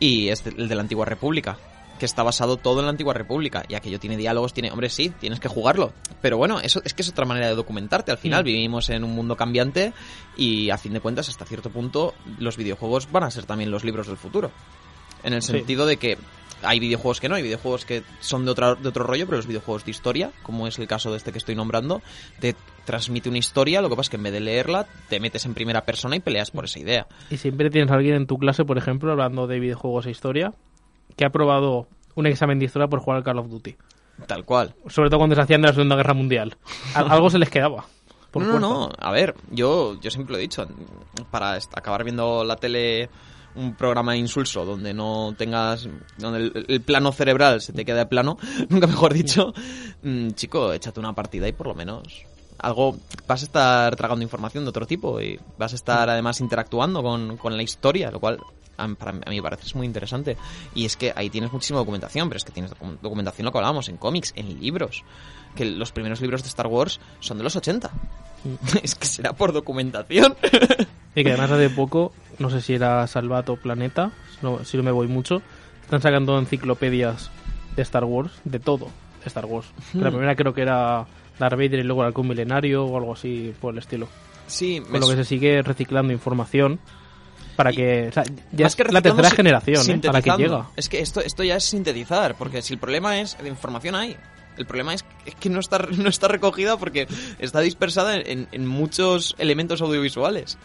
[0.00, 1.58] y es de- el de la Antigua República,
[1.98, 5.10] que está basado todo en la Antigua República, y aquello tiene diálogos, tiene, hombre, sí,
[5.20, 8.42] tienes que jugarlo, pero bueno, eso es que es otra manera de documentarte, al final
[8.42, 8.46] Mm.
[8.46, 9.92] vivimos en un mundo cambiante
[10.36, 13.84] y a fin de cuentas, hasta cierto punto, los videojuegos van a ser también los
[13.84, 14.50] libros del futuro.
[15.22, 15.52] En el Sí.
[15.52, 16.18] sentido de que
[16.62, 19.46] hay videojuegos que no, hay videojuegos que son de, otra, de otro rollo, pero los
[19.46, 22.00] videojuegos de historia, como es el caso de este que estoy nombrando,
[22.40, 25.44] te transmite una historia, lo que pasa es que en vez de leerla, te metes
[25.46, 27.06] en primera persona y peleas por esa idea.
[27.30, 30.54] Y siempre tienes a alguien en tu clase, por ejemplo, hablando de videojuegos e historia,
[31.16, 33.76] que ha probado un examen de historia por jugar al Call of Duty.
[34.26, 34.74] Tal cual.
[34.86, 36.56] Sobre todo cuando se hacían de la Segunda Guerra Mundial.
[36.94, 37.84] Al- Algo se les quedaba.
[38.30, 38.96] por no, no, fuerza.
[39.00, 39.08] no.
[39.08, 40.66] A ver, yo, yo siempre lo he dicho.
[41.30, 43.08] Para acabar viendo la tele
[43.56, 45.88] un programa insulso donde no tengas
[46.18, 48.36] donde el, el plano cerebral se te queda plano
[48.68, 49.54] nunca mejor dicho
[50.02, 52.24] mm, chico échate una partida y por lo menos
[52.58, 52.96] algo
[53.28, 57.36] vas a estar tragando información de otro tipo y vas a estar además interactuando con,
[57.36, 58.40] con la historia lo cual
[58.76, 60.36] a, para mí- a mí me parece es muy interesante
[60.74, 63.58] y es que ahí tienes muchísima documentación pero es que tienes docu- documentación lo que
[63.58, 65.02] hablábamos en cómics en libros
[65.54, 67.90] que los primeros libros de Star Wars son de los 80
[68.82, 70.36] es que será por documentación
[71.16, 74.82] Y que además hace poco, no sé si era Salvato Planeta, si no, si no
[74.82, 75.42] me voy mucho,
[75.84, 77.30] están sacando enciclopedias
[77.76, 78.86] de Star Wars, de todo
[79.22, 79.68] de Star Wars.
[79.92, 80.14] Que La Hmm.
[80.14, 81.06] primera creo que era
[81.38, 84.08] Darth Vader y luego el halcón milenario o algo así por el estilo.
[84.48, 86.80] sí me Con lo que se sigue reciclando información
[87.54, 88.06] para Y- que...
[88.08, 90.08] O sea, ya es que la tercera generación ¿eh?
[90.08, 90.66] a la que llega.
[90.76, 94.16] Es que esto, esto ya es sintetizar, porque si el problema es de información hay.
[94.56, 95.04] El problema es,
[95.40, 97.08] que no está, no está recogida porque
[97.40, 100.58] está dispersada en, en muchos elementos audiovisuales.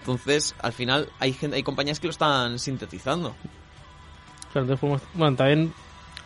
[0.00, 3.28] Entonces, al final, hay, gente, hay compañías que lo están sintetizando.
[3.28, 5.72] O sea, entonces podemos- bueno, también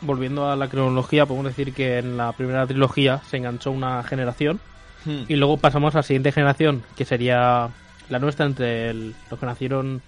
[0.01, 4.61] volviendo a la cronología, podemos decir que en la primera trilogía se enganchó una generación
[5.05, 5.23] Hmm.
[5.29, 7.69] y luego pasamos a la siguiente generación, que sería
[8.09, 10.03] la nuestra entre el- los que nacieron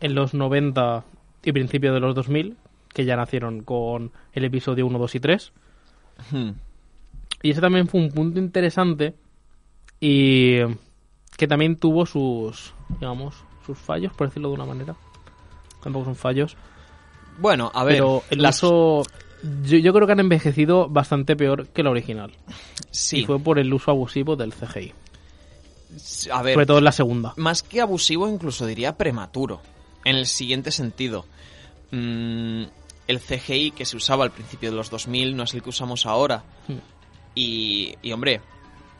[0.00, 1.04] en los 90
[1.44, 2.56] y principios de los 2000,
[2.92, 5.52] que ya nacieron con el episodio 1, 2 y 3.
[6.30, 6.50] Hmm.
[7.42, 9.14] Y ese también fue un punto interesante
[10.00, 10.58] y
[11.36, 13.34] que también tuvo sus, digamos,
[13.66, 14.94] sus fallos, por decirlo de una manera.
[15.82, 16.56] Tampoco son fallos.
[17.38, 17.94] Bueno, a ver.
[17.96, 19.02] pero el las- uso...
[19.64, 22.30] Yo, yo creo que han envejecido bastante peor que la original.
[22.92, 24.92] Sí, Y fue por el uso abusivo del CGI.
[26.32, 26.54] A ver.
[26.54, 27.34] Sobre todo en la segunda.
[27.36, 29.60] Más que abusivo, incluso diría prematuro.
[30.04, 31.26] En el siguiente sentido.
[31.90, 32.64] Mm,
[33.08, 36.06] el CGI que se usaba al principio de los 2000 no es el que usamos
[36.06, 36.42] ahora.
[36.68, 36.78] Hmm.
[37.34, 38.40] Y, y, hombre,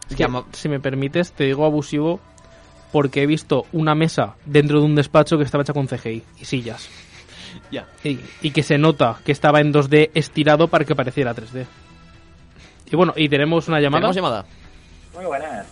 [0.09, 2.21] Es que, llama- si me permites, te digo abusivo
[2.93, 6.45] porque he visto una mesa dentro de un despacho que estaba hecha con CGI y
[6.45, 6.89] sillas.
[7.71, 7.89] ya.
[8.05, 11.65] Y, y que se nota que estaba en 2D estirado para que pareciera 3D.
[12.91, 14.01] Y bueno, y tenemos una llamada.
[14.13, 14.45] ¿Tenemos llamada?
[15.15, 15.67] Muy buenas.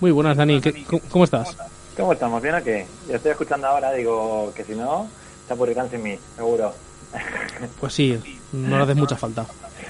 [0.00, 0.60] Muy buenas, Dani.
[0.60, 1.56] ¿Qué- cómo, cómo estás?
[1.96, 2.40] ¿Cómo estamos?
[2.42, 2.86] ¿Bien o qué?
[3.08, 5.08] Yo estoy escuchando ahora, digo que si no,
[5.46, 6.72] se aburrirán sin mí, seguro.
[7.80, 8.18] Pues sí,
[8.52, 9.44] no le haces mucha falta.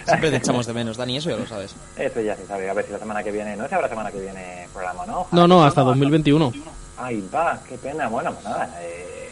[0.06, 1.74] Siempre te echamos de menos, Dani, eso ya lo sabes.
[1.96, 4.10] Eso ya se sabe, a ver si la semana que viene, no es ahora semana
[4.10, 5.26] que viene programa, ¿no?
[5.30, 6.52] No, no, hasta 2021.
[6.96, 8.08] Ay, va, qué pena.
[8.08, 9.30] Bueno, pues nada, eh,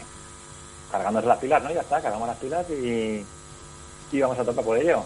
[0.91, 1.71] cargándose las pilas, ¿no?
[1.71, 3.25] Ya está, cargamos las pilas y,
[4.11, 5.03] y vamos a tope por ello.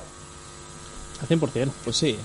[1.21, 1.71] Al 100%.
[1.83, 2.19] Pues sí.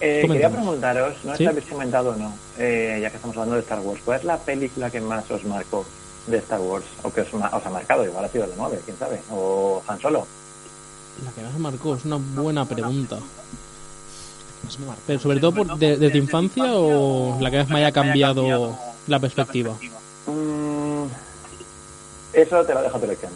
[0.00, 1.44] Eh, quería preguntaros, no sé ¿Sí?
[1.44, 4.24] si habéis comentado o no, eh, ya que estamos hablando de Star Wars, ¿cuál es
[4.24, 5.84] la película que más os marcó
[6.26, 6.86] de Star Wars?
[7.02, 8.04] ¿O que os, ma- os ha marcado?
[8.04, 9.20] Igual ha sido la 9, quién sabe.
[9.30, 10.26] ¿O Han Solo?
[11.24, 13.18] La que más me marcó es una buena pregunta.
[15.06, 18.78] Pero sobre todo por, de, de tu infancia o la que más me haya cambiado
[19.06, 19.74] la perspectiva.
[20.26, 21.04] Mm,
[22.32, 23.32] eso te lo dejo a tu elección.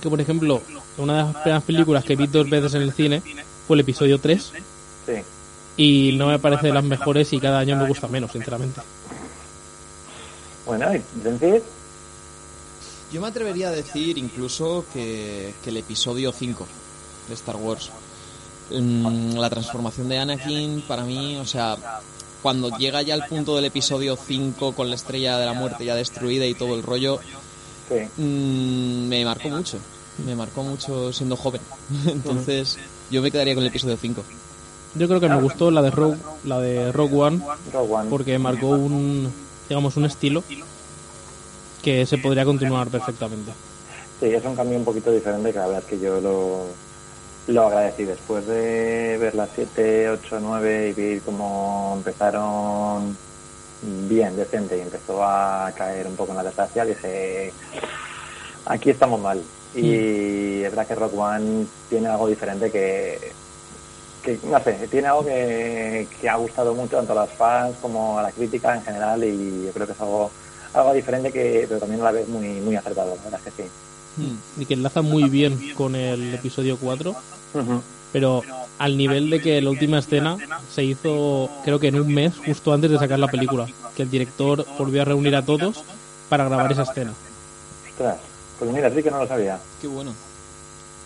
[0.00, 0.60] Que por ejemplo,
[0.98, 3.22] una de las primeras películas que vi dos veces en el cine
[3.66, 4.52] fue el episodio 3
[5.06, 5.12] sí.
[5.76, 8.80] y no me parece de las mejores y cada año me gusta menos, sinceramente.
[10.64, 11.62] Bueno, y decir,
[13.12, 16.66] Yo me atrevería a decir incluso que, que el episodio 5
[17.28, 17.90] de Star Wars.
[18.70, 21.76] Mm, la transformación de Anakin, para mí, o sea,
[22.42, 25.94] cuando llega ya al punto del episodio 5 con la estrella de la muerte ya
[25.94, 27.20] destruida y todo el rollo,
[27.88, 28.22] sí.
[28.22, 29.78] mm, me marcó mucho.
[30.24, 31.60] Me marcó mucho siendo joven.
[32.06, 32.78] Entonces,
[33.10, 34.22] yo me quedaría con el episodio 5.
[34.94, 37.40] Yo creo que me gustó la de Rogue, la de Rogue One
[37.72, 38.10] Rogue One.
[38.10, 39.30] porque marcó un,
[39.68, 40.42] digamos, un estilo
[41.82, 43.52] que se podría continuar perfectamente.
[44.20, 46.64] Sí, es un cambio un poquito diferente que la verdad es que yo lo,
[47.48, 53.16] lo agradecí después de ver las 7, 8, 9 y ver cómo empezaron
[54.08, 57.52] bien, decente y empezó a caer un poco en la desgracia, dije,
[58.64, 59.42] aquí estamos mal.
[59.74, 63.32] Y es verdad que Rock One tiene algo diferente que,
[64.22, 68.18] que no sé, tiene algo que, que ha gustado mucho tanto a los fans como
[68.18, 70.30] a la crítica en general y yo creo que es algo,
[70.74, 73.62] algo diferente que pero también a la vez muy, muy acertado, la verdad es que
[73.62, 73.68] sí.
[74.56, 77.14] Y que enlaza muy bien con el episodio 4,
[77.54, 77.82] Ujú.
[78.12, 78.42] pero
[78.78, 80.38] al nivel de que la última escena
[80.72, 84.10] se hizo, creo que en un mes, justo antes de sacar la película, que el
[84.10, 85.84] director volvió a reunir a todos
[86.28, 87.12] para grabar esa escena.
[87.90, 88.16] Ostras,
[88.58, 89.58] pues mira, sí que no lo sabía.
[89.80, 90.12] Qué bueno.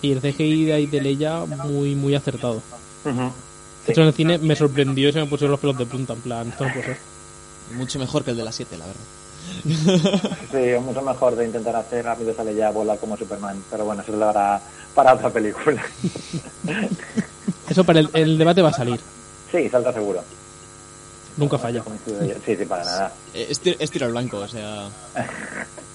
[0.02, 2.62] Y el CGI de ahí de Leia muy, muy acertado.
[3.04, 6.12] De hecho, en el cine me sorprendió y se me pusieron los pelos de punta,
[6.12, 6.98] en plan, esto no puede ser.
[7.72, 9.00] Mucho mejor que el de las 7, la verdad.
[10.50, 14.02] Sí, es mucho mejor de intentar hacer rápido sale ya volar como Superman, pero bueno,
[14.02, 14.60] eso es para,
[14.94, 15.82] para otra película.
[17.68, 18.98] Eso para el, el debate va a salir.
[19.52, 20.24] Sí, salta seguro.
[21.36, 21.84] Nunca falla.
[22.44, 23.12] Sí, sí, para nada.
[23.32, 24.88] Es tiro al blanco, o sea...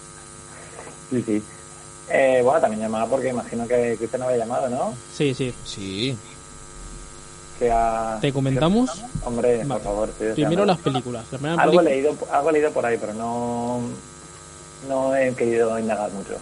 [1.09, 1.43] Sí, sí.
[2.09, 4.93] Eh, bueno, también llamaba porque imagino que, que usted no había llamado, ¿no?
[5.11, 5.53] Sí, sí.
[5.63, 6.17] Sí.
[7.57, 7.71] Que
[8.21, 9.01] ¿Te comentamos?
[9.23, 9.67] Hombre, Vale.
[9.69, 10.09] por favor.
[10.09, 11.25] estoy Primero las películas.
[11.31, 13.79] La Algo he, peli- leído, algo he leído por ahí, pero no,
[14.89, 16.35] no he querido indagar mucho.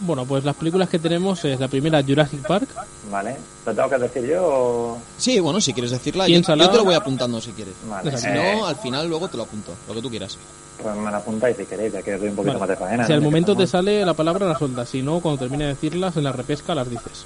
[0.00, 2.68] Bueno, pues las películas que tenemos es la primera Jurassic Park.
[3.10, 3.36] ¿Vale?
[3.64, 4.98] ¿Lo tengo que decir yo o...?
[5.16, 7.74] Sí, bueno, si quieres decirla, yo, yo te lo voy apuntando si quieres.
[7.88, 8.16] Vale.
[8.18, 10.36] Si eh, no, al final luego te lo apunto, lo que tú quieras.
[10.82, 12.60] pues me lo apuntáis si queréis, ya que os doy un poquito Vale.
[12.60, 13.06] más de faena.
[13.06, 14.88] Si al momento te sale la palabra, la sueltas.
[14.88, 17.24] Si no, cuando termine de decirlas, en la repesca las dices.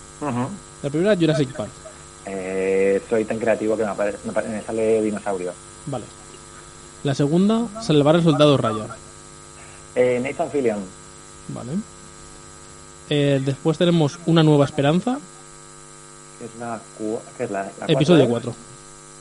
[0.83, 1.71] La primera Jurassic Park.
[2.27, 4.17] Eh, soy tan creativo que me apare-
[4.49, 5.53] me sale dinosaurio.
[5.87, 6.05] Vale.
[7.03, 8.87] La segunda, Salvar al Soldado Ryan.
[9.97, 10.79] Eh, Nathan Fillion.
[11.49, 11.73] Vale.
[13.11, 15.19] Eh, después tenemos Una Nueva Esperanza.
[16.39, 16.81] Que es la,
[17.37, 18.55] que es la, la Episodio cuatro, 4.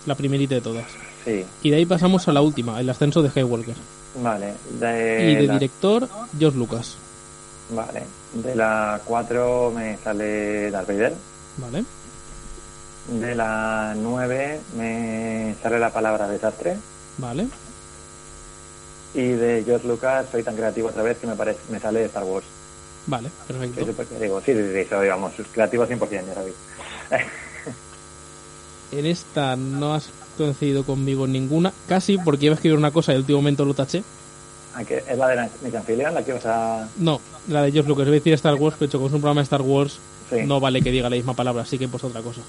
[0.06, 0.86] La primerita de todas.
[1.25, 1.43] ¿eh?
[1.62, 3.75] Sí, Y de ahí pasamos a la última, el ascenso de Skywalker.
[4.23, 4.54] vale.
[4.80, 6.95] De y de la, director, George Lucas.
[7.71, 8.04] Vale.
[8.34, 11.13] De la 4 me sale Darth Vader.
[11.58, 11.84] Vale.
[13.12, 16.78] De la 9 me sale la palabra desastre.
[17.17, 17.47] Vale.
[19.13, 22.23] Y de George Lucas soy tan creativo otra vez que me parece me sale Star
[22.23, 22.45] Wars.
[23.09, 23.85] Vale, perfecto.
[24.07, 24.41] creativo.
[24.41, 26.55] Sí, sí, sí, soy, vamos, creativo 100%, ya sabéis.
[28.91, 31.71] En esta no has coincidido conmigo en ninguna.
[31.87, 34.03] Casi, porque iba a escribir una cosa y al último momento lo taché.
[34.73, 36.87] Aunque es la de Nathan la que vas a...
[36.97, 38.05] No, la de George Lucas.
[38.05, 40.37] Voy a decir Star Wars, pero hecho, como es un programa de Star Wars, Sí.
[40.45, 42.41] no vale que diga la misma palabra, así que pues otra cosa.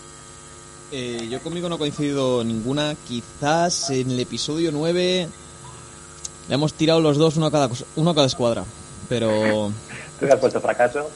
[0.92, 2.94] Eh, yo conmigo no he coincidido ninguna.
[3.08, 5.28] Quizás en el episodio 9
[6.48, 8.64] le hemos tirado los dos uno a cada, uno a cada escuadra.
[9.08, 9.72] Pero
[10.20, 11.09] Tú has puesto fracaso.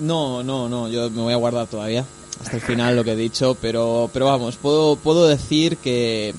[0.00, 2.04] no, no, no, yo me voy a guardar todavía
[2.40, 3.56] hasta el final lo que he dicho.
[3.60, 6.34] Pero, pero vamos, puedo, puedo decir que,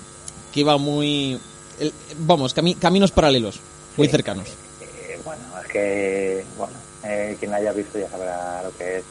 [0.51, 1.39] que iba muy...
[1.79, 3.59] el- vamos, cami- caminos paralelos,
[3.97, 4.47] muy cercanos.
[4.81, 9.03] Eh, bueno, es que, bueno, eh, quien la haya visto ya sabrá lo que es.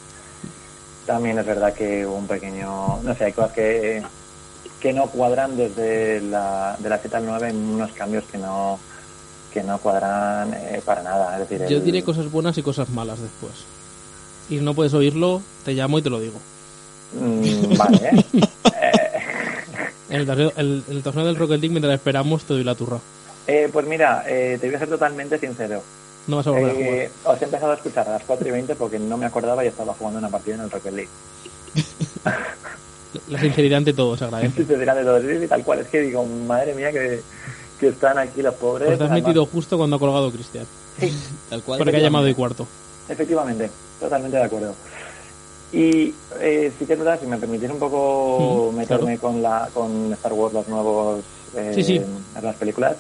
[1.07, 4.03] También es verdad que hubo un pequeño, no sé, hay cosas que,
[4.81, 8.79] que no cuadran desde la, de la 7 al 9 en unos cambios que no
[9.53, 11.39] que no cuadran eh, para nada.
[11.41, 13.53] Es decir, Yo el- diré cosas buenas y cosas malas después.
[14.51, 16.39] Y no puedes oírlo, te llamo y te lo digo.
[17.21, 18.25] Mm, vale, ¿eh?
[20.11, 22.99] En el torneo, el, el torneo del Rocket League, mientras esperamos, te doy la turra.
[23.47, 25.83] eh, pues mira, eh, te voy a ser totalmente sincero.
[26.27, 26.89] No vas a volver a jugar.
[26.95, 29.65] Eh, os he empezado a escuchar a las 4 y 20 porque no me acordaba
[29.65, 31.11] y estaba jugando una partida en el Rocket League.
[33.29, 34.55] La sinceridad ante todo se agradece.
[34.59, 35.79] Sí, te dirán de todo, sí, tal cual.
[35.81, 37.21] Es que digo, madre mía, que,
[37.79, 38.87] que están aquí los pobres.
[38.87, 40.67] Pues te has Además- metido justo cuando ha colgado Cristian.
[40.99, 41.13] Sí,
[41.51, 41.79] Tal cual.
[41.79, 42.67] Porque ha llamado y cuarto.
[43.09, 44.75] efectivamente, totalmente de acuerdo.
[45.73, 49.69] Y eh, sí que es verdad, si me permitís un poco Mm, meterme con la
[49.75, 51.21] con Star Wars, los nuevos
[51.57, 52.01] eh, Sí, sí.
[52.43, 52.97] las películas.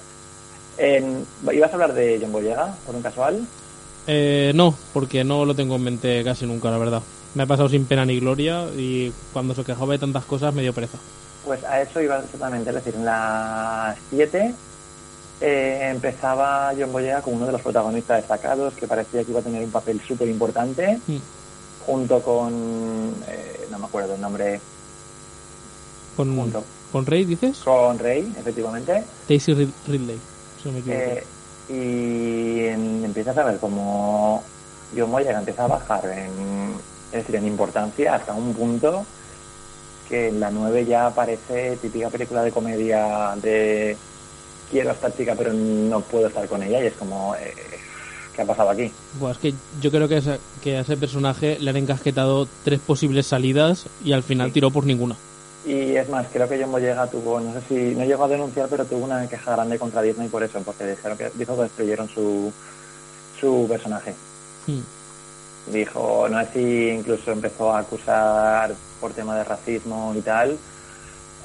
[0.77, 3.47] En- ¿Ibas a hablar de John Boyega, por un casual?
[4.07, 7.03] Eh, no, porque no lo tengo en mente casi nunca, la verdad.
[7.35, 10.63] Me ha pasado sin pena ni gloria y cuando se quejaba de tantas cosas me
[10.63, 10.99] dio pereza.
[11.49, 14.55] Pues a eso iba exactamente, es decir, en las 7
[15.41, 19.43] eh, empezaba John Boyega como uno de los protagonistas destacados que parecía que iba a
[19.43, 21.17] tener un papel súper importante, Mm.
[21.87, 24.61] junto con, eh, no me acuerdo el nombre,
[26.15, 27.63] Con, junto con Rey, dices?
[27.65, 30.19] con Rey, efectivamente, Daisy Rid- Ridley,
[30.59, 31.03] si no me equivoco.
[31.03, 31.27] eh,
[31.71, 34.45] y en- empiezas a ver cómo
[34.95, 36.75] John Boyega empieza a bajar en,
[37.11, 39.07] es decir, en importancia hasta un punto
[40.09, 43.97] que en la 9 ya parece típica película de comedia de
[44.71, 47.53] quiero a esta chica pero no puedo estar con ella y es como eh,
[48.35, 48.91] ¿qué ha pasado aquí?
[49.19, 52.81] Buah, es que yo creo que, esa- que a ese personaje le han encasquetado tres
[52.81, 54.55] posibles salidas y al final Sí.
[54.55, 55.17] tiró por ninguna.
[55.67, 58.69] Y es más, creo que John Boyega tuvo, no sé si, no llegó a denunciar,
[58.71, 62.09] pero tuvo una queja grande contra Disney por eso, porque dijeron que, dijo que destruyeron
[62.09, 62.51] su,
[63.41, 64.15] su personaje.
[64.67, 64.79] Mm.
[65.73, 70.59] Dijo, no incluso empezó a acusar por tema de racismo y tal,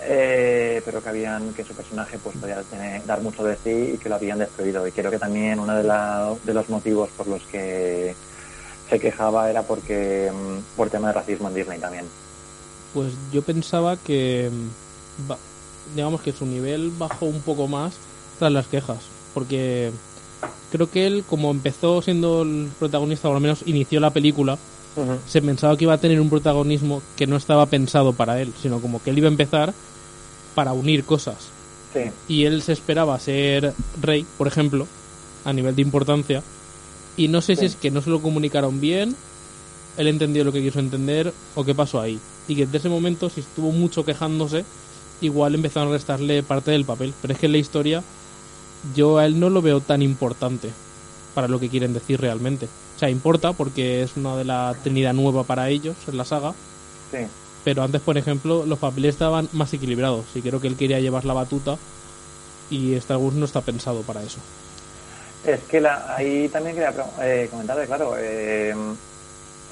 [0.02, 3.98] eh, pero que habían que su personaje pues podía tener- dar mucho de sí y
[3.98, 4.88] que lo habían destruido.
[4.88, 8.16] Y creo que también uno de, la- de los motivos por los que
[8.90, 12.06] se quejaba era porque mm, por tema de racismo en Disney también.
[12.94, 15.32] Pues yo pensaba que, mm,
[15.96, 17.98] digamos que su nivel bajó un poco más
[18.40, 19.04] tras las quejas,
[19.34, 19.92] porque
[20.72, 24.58] creo que él, como empezó siendo el protagonista, o al menos inició la película,
[25.28, 28.80] se pensaba que iba a tener un protagonismo que no estaba pensado para él, sino
[28.80, 29.74] como que él iba a empezar
[30.54, 31.38] para unir cosas.
[31.94, 34.88] Sí, Y él se esperaba ser rey, por ejemplo,
[35.46, 36.44] a nivel de importancia.
[37.18, 39.16] Y no sé si es que no se lo comunicaron bien
[39.98, 42.20] él entendió lo que quiso entender o qué pasó ahí.
[42.48, 44.66] Y que desde ese momento, si estuvo mucho quejándose,
[45.22, 47.14] igual empezaron a restarle parte del papel.
[47.22, 48.04] Pero es que en la historia
[48.96, 50.70] yo a él no lo veo tan importante
[51.34, 52.68] para lo que quieren decir realmente.
[52.96, 56.54] O sea, importa porque es una de la Trinidad nueva para ellos en la saga.
[57.12, 57.20] Sí.
[57.64, 60.26] Pero antes, por ejemplo, los papeles estaban más equilibrados.
[60.36, 61.78] Y creo que él quería llevar la batuta.
[62.70, 64.40] Y Star Wars no está pensado para eso.
[65.46, 68.74] Es que la, ahí también quería eh, comentar, que, claro, eh,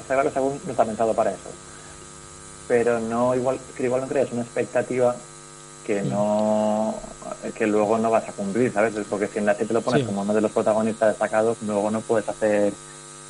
[0.01, 1.49] Star Wars según no está pensado para eso.
[2.68, 5.16] Pero no igual, que igual no crees una expectativa
[5.86, 6.95] que no
[7.57, 8.93] que luego no vas a cumplir, ¿sabes?
[9.09, 10.05] Porque si en la serie te lo pones Sí.
[10.05, 12.71] como uno de los protagonistas destacados, luego no puedes hacer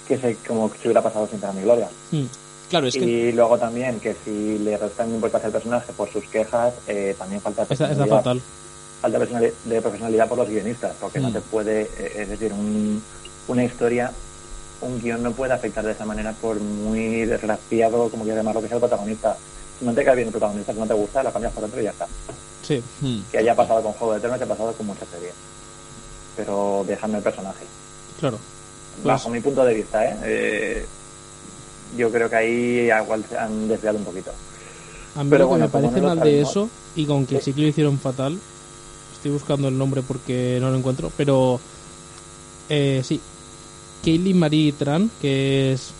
[0.07, 1.87] que se como si hubiera pasado sin pena ni gloria.
[2.11, 2.23] Mm.
[2.69, 6.25] Claro, es que Y luego también que si le restan importancia al personaje por sus
[6.25, 8.41] quejas, eh, también falta Está, está personalidad fatal.
[9.01, 9.19] falta
[9.65, 11.33] de profesionalidad por los guionistas, porque no Mm.
[11.33, 13.01] te puede, eh, es decir, un-
[13.47, 14.11] una historia,
[14.81, 18.67] un guion no puede afectar de esa manera por muy desgraciado, como quieras llamarlo, que
[18.67, 19.37] sea el protagonista.
[19.81, 21.83] No te cae bien el protagonista, si no te gusta, lo cambias por otro y
[21.85, 22.07] ya está.
[22.61, 22.81] Sí.
[23.01, 25.33] hmm, Que haya pasado con Juego de Tronos, que ha pasado con muchas series.
[26.35, 27.65] Pero déjame el personaje.
[28.19, 28.37] Claro.
[28.95, 30.15] Pues- Bajo mi punto de vista, ¿eh?
[30.23, 30.85] Eh,
[31.97, 34.31] yo creo que ahí igual se han desviado un poquito.
[35.15, 37.37] A mí Pero lo que bueno, me parece no mal de eso, y con que
[37.39, 37.45] Sí.
[37.45, 38.39] sí que lo hicieron fatal,
[39.13, 41.59] estoy buscando el nombre porque no lo encuentro, pero
[42.69, 43.19] eh, sí,
[44.05, 45.91] Kaylee Marie Tran, que es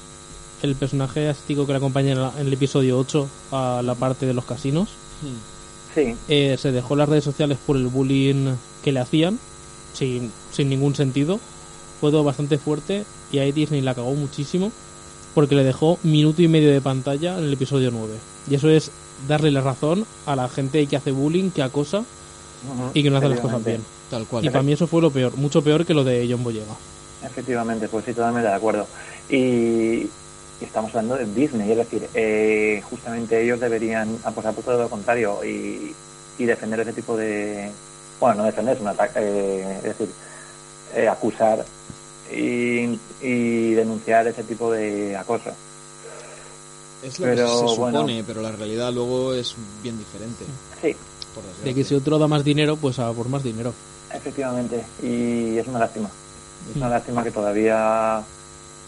[0.67, 4.25] el personaje asiático que la acompaña en, la- en el episodio 8 a la parte
[4.25, 4.89] de los casinos,
[5.21, 5.95] hmm.
[5.95, 9.37] Sí, eh, se dejó las redes sociales por el bullying que le hacían,
[9.93, 11.39] sin, sin ningún sentido.
[11.99, 14.71] Fue todo bastante fuerte y ahí Disney la cagó muchísimo
[15.35, 18.13] porque le dejó minuto y medio de pantalla en el episodio 9.
[18.49, 18.89] Y eso es
[19.27, 22.03] darle la razón a la gente que hace bullying, que acosa
[22.93, 23.81] y que no hace las cosas bien.
[23.81, 24.09] efectivamente.
[24.09, 24.45] tal cual.
[24.45, 26.73] Y para mí eso fue lo peor, mucho peor que lo de John Boyega.
[27.23, 28.87] Efectivamente, pues sí, totalmente de acuerdo.
[29.29, 30.07] Y,
[30.61, 34.89] y estamos hablando de Disney, es decir, eh, justamente ellos deberían apostar por todo lo
[34.89, 35.93] contrario y,
[36.37, 37.71] y defender ese tipo de.
[38.19, 40.09] Bueno, no defender, es un ataque, eh, es decir,
[40.95, 41.65] eh, acusar
[42.31, 45.49] y, y denunciar ese tipo de acoso.
[47.03, 48.23] Es lo Pero, que se supone, bueno.
[48.27, 50.45] pero la realidad luego es bien diferente.
[50.81, 50.95] Sí.
[51.63, 53.73] De que si otro da más dinero, pues a por más dinero.
[54.13, 56.09] efectivamente, y es una lástima.
[56.69, 58.21] Es una lástima que todavía,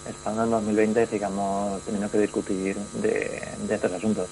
[0.09, 4.27] estando en 2020, sigamos teniendo que discutir de, de estos asuntos.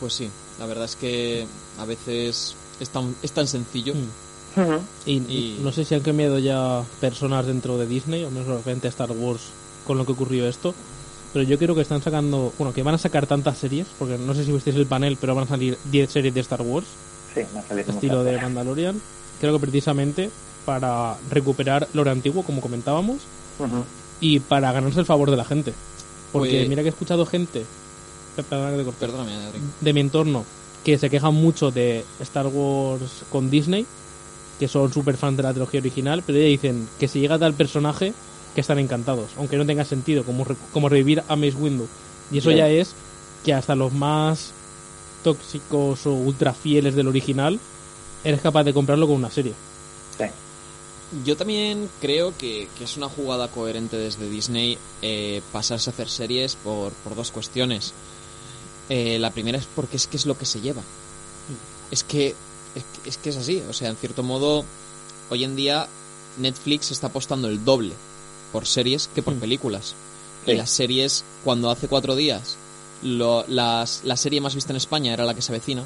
[0.00, 1.46] Pues sí, la verdad es que
[1.78, 3.94] a veces es tan, es tan sencillo.
[3.94, 5.06] Mm.
[5.06, 8.88] Y, Y- no sé si han cambiado ya personas dentro de Disney, o menos referente
[8.88, 9.42] a Star Wars
[9.86, 10.74] con lo que ocurrió esto.
[11.32, 14.34] Pero yo creo que están sacando, bueno, que van a sacar tantas series, porque no
[14.34, 16.86] sé si visteis el panel, pero van a salir 10 series de Star Wars,
[17.32, 19.00] Sí, me ha salido estilo de Mandalorian.
[19.40, 20.30] Creo que precisamente
[20.66, 23.18] para recuperar lore antiguo, como comentábamos,
[23.60, 23.84] Ujú.
[24.20, 25.72] Y para ganarse el favor de la gente.
[26.32, 27.64] Porque mira que he escuchado gente,
[28.98, 29.32] Perdóname,
[29.80, 30.44] de mi entorno
[30.84, 33.84] que se quejan mucho de Star Wars con Disney,
[34.58, 37.54] que son súper fans de la trilogía original, pero ellos dicen que si llega tal
[37.54, 38.14] personaje,
[38.54, 41.86] que están encantados, aunque no tenga sentido, como, re- como revivir a Mace Windu.
[42.32, 42.58] Y eso Bien.
[42.60, 42.94] ya es
[43.44, 44.52] que hasta los más
[45.22, 47.58] tóxicos o ultra fieles del original,
[48.24, 49.52] eres capaz de comprarlo con una serie.
[51.24, 56.08] Yo también creo que, que es una jugada coherente desde Disney eh, pasarse a hacer
[56.08, 57.92] series por, por dos cuestiones.
[58.88, 60.82] Eh, la primera es porque es que es lo que se lleva.
[61.90, 62.34] Es que,
[62.76, 63.62] es que es que es así.
[63.68, 64.64] O sea, en cierto modo,
[65.30, 65.88] hoy en día
[66.38, 67.94] Netflix está apostando el doble
[68.52, 69.40] por series que por Mm.
[69.40, 69.94] películas.
[70.44, 70.52] Sí.
[70.52, 72.56] Y las series, cuando hace cuatro días
[73.02, 75.82] lo- las- la serie más vista en España era la que se avecina.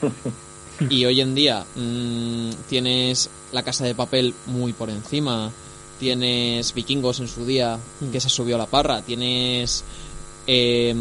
[0.90, 5.50] y hoy en día mm, tienes La Casa de Papel muy por encima.
[5.98, 8.10] Tienes Vikingos en su día, Mm.
[8.10, 9.02] que se subió a la parra.
[9.02, 9.82] Tienes
[10.46, 10.94] eh,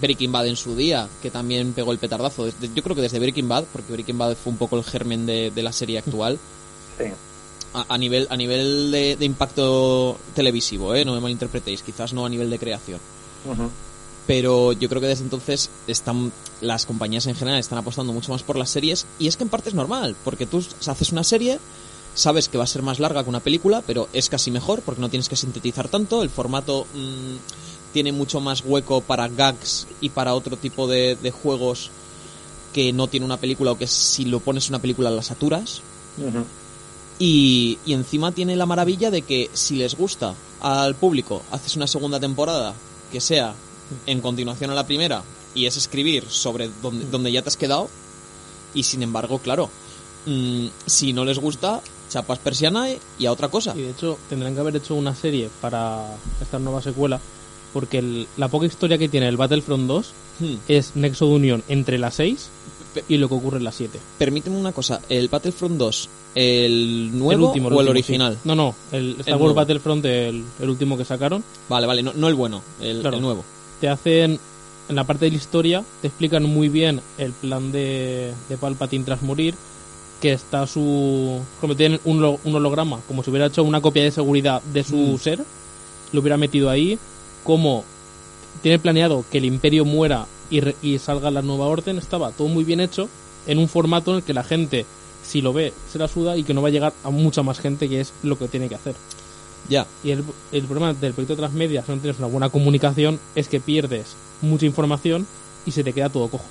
[0.00, 2.44] Breaking Bad en su día, que también pegó el petardazo.
[2.44, 5.26] Desde- Yo creo que desde Breaking Bad, porque Breaking Bad fue un poco el germen
[5.26, 6.38] de, de la serie actual.
[6.98, 7.04] Sí.
[7.74, 11.04] A, a nivel, a nivel de, de impacto televisivo, ¿eh?
[11.04, 12.98] no me malinterpretéis, quizás no a nivel de creación.
[14.28, 18.42] Pero yo creo que desde entonces están las compañías en general están apostando mucho más
[18.42, 21.58] por las series y es que en parte es normal, porque tú haces una serie,
[22.14, 25.00] sabes que va a ser más larga que una película, pero es casi mejor porque
[25.00, 27.36] no tienes que sintetizar tanto, el formato mm,
[27.94, 31.90] tiene mucho más hueco para gags y para otro tipo de, de juegos
[32.74, 35.80] que no tiene una película o que si lo pones en una película la saturas.
[37.18, 41.86] Y, y encima tiene la maravilla de que si les gusta al público, haces una
[41.86, 42.74] segunda temporada
[43.10, 43.54] que sea
[44.06, 45.22] en continuación a la primera
[45.54, 47.88] y es escribir sobre donde, donde ya te has quedado.
[48.74, 49.70] Y sin embargo, claro,
[50.26, 51.80] mm, si no les gusta,
[52.10, 52.86] chapas persiana
[53.18, 53.74] y- a otra cosa.
[53.76, 56.06] Y de hecho tendrán que haber hecho una serie para
[56.40, 57.20] esta nueva secuela
[57.72, 60.54] Porque el- la poca historia que tiene el Battlefront 2 Hmm.
[60.68, 62.48] es nexo de unión entre las 6
[62.94, 64.00] Pe- y lo que ocurre en las 7.
[64.16, 68.32] Permíteme una cosa, ¿el Battlefront 2, el nuevo último, o el último, original?
[68.34, 68.40] sí.
[68.44, 69.54] No, no, el Star Wars.
[69.54, 73.16] Battlefront, el, el último que sacaron, Vale, vale, no, no el bueno, el, Claro.
[73.16, 73.44] el nuevo.
[73.80, 74.38] Te hacen,
[74.88, 79.04] en la parte de la historia, te explican muy bien el plan de, de Palpatine
[79.04, 79.54] tras morir,
[80.20, 81.40] que está su...
[81.60, 84.96] como tienen un, un holograma, como si hubiera hecho una copia de seguridad de su
[84.96, 85.18] Mm.
[85.18, 85.44] ser,
[86.12, 86.98] lo hubiera metido ahí,
[87.44, 87.84] como
[88.62, 92.48] tiene planeado que el imperio muera y, re- y salga la nueva orden, estaba todo
[92.48, 93.08] muy bien hecho,
[93.46, 94.86] en un formato en el que la gente,
[95.22, 97.60] si lo ve, se la suda y que no va a llegar a mucha más
[97.60, 98.94] gente, que es lo que tiene que hacer.
[99.68, 103.48] Ya, Y el, el problema del proyecto Transmedia, si no tienes una buena comunicación, es
[103.48, 105.26] que pierdes mucha información
[105.66, 106.44] y se te queda todo cojo.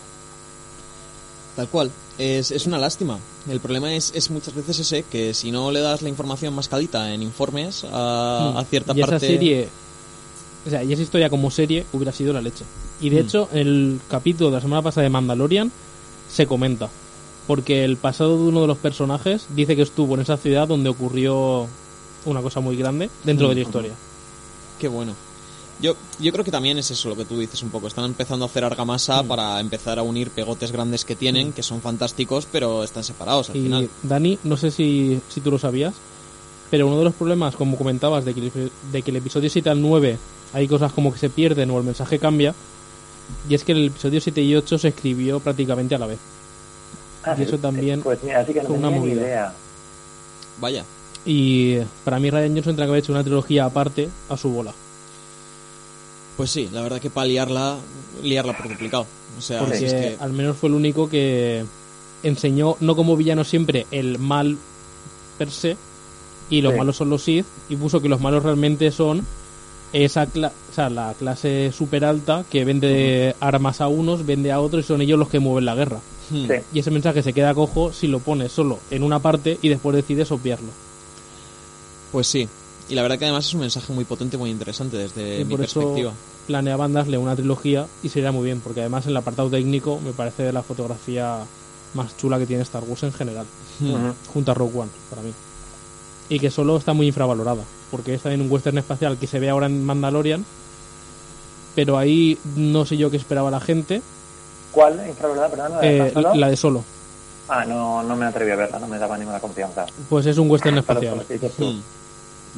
[1.55, 1.91] tal cual.
[2.19, 3.19] Es, es una lástima.
[3.49, 7.13] El problema es, es muchas veces ese, que si no le das la información mascadita
[7.13, 8.97] en informes a, a cierta Mm.
[8.97, 9.15] y parte...
[9.17, 9.69] esa serie,
[10.65, 12.63] o sea, y esa historia como serie hubiera sido la leche.
[13.01, 13.25] Y de Mm.
[13.25, 15.71] hecho, en el capítulo de la semana pasada de Mandalorian
[16.31, 16.89] se comenta.
[17.47, 20.89] Porque el pasado de uno de los personajes dice que estuvo en esa ciudad donde
[20.89, 21.67] ocurrió
[22.27, 23.63] una cosa muy grande dentro de la Mm.
[23.63, 23.91] historia.
[24.79, 25.13] Qué bueno.
[25.79, 27.87] Yo, yo creo que también es eso lo que tú dices un poco.
[27.87, 29.27] Están empezando a hacer argamasa Mm.
[29.27, 33.57] para empezar a unir pegotes grandes que tienen, que son fantásticos, pero están separados al
[33.57, 33.89] Y final.
[34.03, 35.93] Dani, no sé si, si tú lo sabías,
[36.71, 39.69] pero uno de los problemas, como comentabas, de que, el, de que el episodio 7
[39.69, 40.17] al 9
[40.53, 42.55] hay cosas como que se pierden o el mensaje cambia,
[43.47, 46.19] y es que el episodio 7 y 8 se escribió prácticamente a la vez.
[47.23, 47.61] Ah, Y eso sí.
[47.61, 49.13] también Pues mira, así que no fue una movida.
[49.21, 49.53] idea.
[50.59, 50.85] Vaya.
[51.29, 54.73] Y para mí Ryan Johnson tendrá que haber hecho una trilogía aparte a su bola.
[56.37, 57.77] Pues sí, la verdad que para liarla,
[58.23, 59.05] liarla por duplicado.
[59.37, 60.17] O sea, Porque si es que...
[60.19, 61.65] al menos fue el único que
[62.23, 64.57] enseñó, no como villano siempre, el mal
[65.37, 65.75] per se,
[66.49, 66.77] y los Sí.
[66.79, 69.25] malos son los Sith, y puso que los malos realmente son
[69.93, 74.59] esa cla- o sea, la clase super alta que vende armas a unos, vende a
[74.61, 75.99] otros, y son ellos los que mueven la guerra.
[76.29, 76.47] Hmm.
[76.47, 76.53] Sí.
[76.73, 79.95] Y ese mensaje se queda cojo si lo pones solo en una parte y después
[79.95, 80.69] decides obviarlo.
[82.11, 82.47] Pues sí.
[82.89, 85.55] Y la verdad que además es un mensaje muy potente, muy interesante desde y mi
[85.55, 86.13] por eso perspectiva.
[86.47, 90.11] planeaban darle una trilogía y sería muy bien, porque además en el apartado técnico me
[90.13, 91.39] parece de la fotografía
[91.93, 93.45] más chula que tiene Star Wars en general.
[93.79, 94.11] Hmm.
[94.31, 95.33] Junto a Rogue One, para mí.
[96.29, 99.49] Y que solo está muy infravalorada, porque está en un western espacial que se ve
[99.49, 100.45] ahora en Mandalorian,
[101.75, 104.01] pero ahí no sé yo qué esperaba la gente.
[104.71, 105.01] ¿Cuál?
[105.07, 105.49] ¿Infravalorada?
[105.49, 106.83] Perdón, ¿la de Eh, la de solo.
[107.49, 109.85] Ah, no, no me atreví a verla, no me daba ninguna confianza.
[110.09, 111.51] Pues es un western Para espacial.
[111.57, 111.81] Hmm.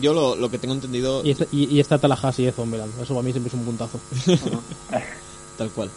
[0.01, 2.93] Yo lo, lo que tengo entendido, Y está, y, y está Tallahassee de Zombieland.
[3.01, 3.99] Eso para mí siempre es un puntazo.
[5.57, 5.89] tal cual.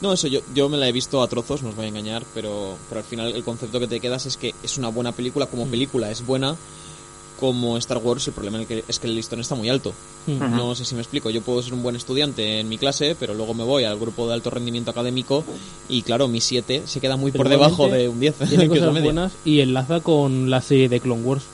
[0.00, 2.24] No, eso yo, yo me la he visto a trozos, no os voy a engañar,
[2.34, 5.46] pero, pero al final el concepto que te quedas es que es una buena película,
[5.46, 6.56] como película es buena,
[7.38, 9.92] como Star Wars el problema es que, el listón está muy alto.
[10.26, 13.34] No sé si me explico, yo puedo ser un buen estudiante en mi clase, pero
[13.34, 15.44] luego me voy al grupo de alto rendimiento académico
[15.88, 18.34] y claro, mi 7 se queda muy por debajo de un 10.
[18.48, 19.04] Tiene que es la cosas media.
[19.04, 21.44] buenas y enlaza con la serie de Clone Wars.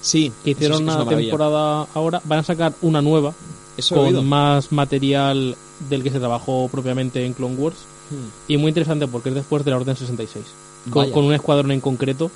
[0.00, 2.20] Sí, Que hicieron sí que una temporada ahora.
[2.24, 3.34] Van a sacar una nueva
[3.76, 5.56] Eso con más material
[5.88, 7.76] del que se trabajó propiamente en Clone Wars.
[8.10, 8.52] Hmm.
[8.52, 10.44] Y muy interesante porque es después de la Orden 66.
[10.90, 12.30] Con, con un escuadrón en concreto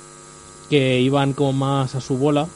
[0.69, 2.47] que iban como más a su bola.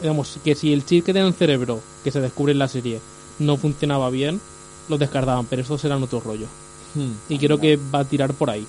[0.00, 2.68] Digamos, que si el chip que tiene en el cerebro, que se descubre en la
[2.68, 3.00] serie,
[3.38, 4.40] no funcionaba bien,
[4.88, 6.46] lo descartaban, pero estos eran otro rollo.
[6.94, 7.12] Hmm.
[7.28, 8.66] Y creo que va a tirar por ahí.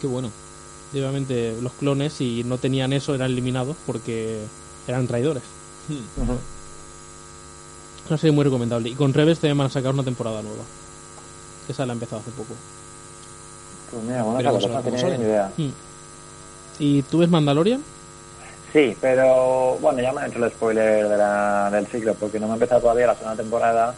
[0.00, 0.30] Qué bueno.
[0.92, 4.40] Y obviamente los clones, si no tenían eso, eran eliminados porque
[4.86, 5.42] eran traidores.
[5.88, 6.30] Hmm.
[8.08, 8.90] Una serie muy recomendable.
[8.90, 10.62] Y con Rebels también van a sacar una temporada nueva.
[11.68, 12.54] Esa la he empezado hace poco.
[13.90, 15.52] Pues mira, cosa, no tenía ni idea.
[15.56, 15.70] Hmm.
[16.78, 17.82] ¿Y tú ves Mandalorian?
[18.76, 22.46] Sí, pero bueno, ya me han hecho el spoiler de la, del ciclo porque no
[22.46, 23.94] me ha empezado todavía la segunda temporada.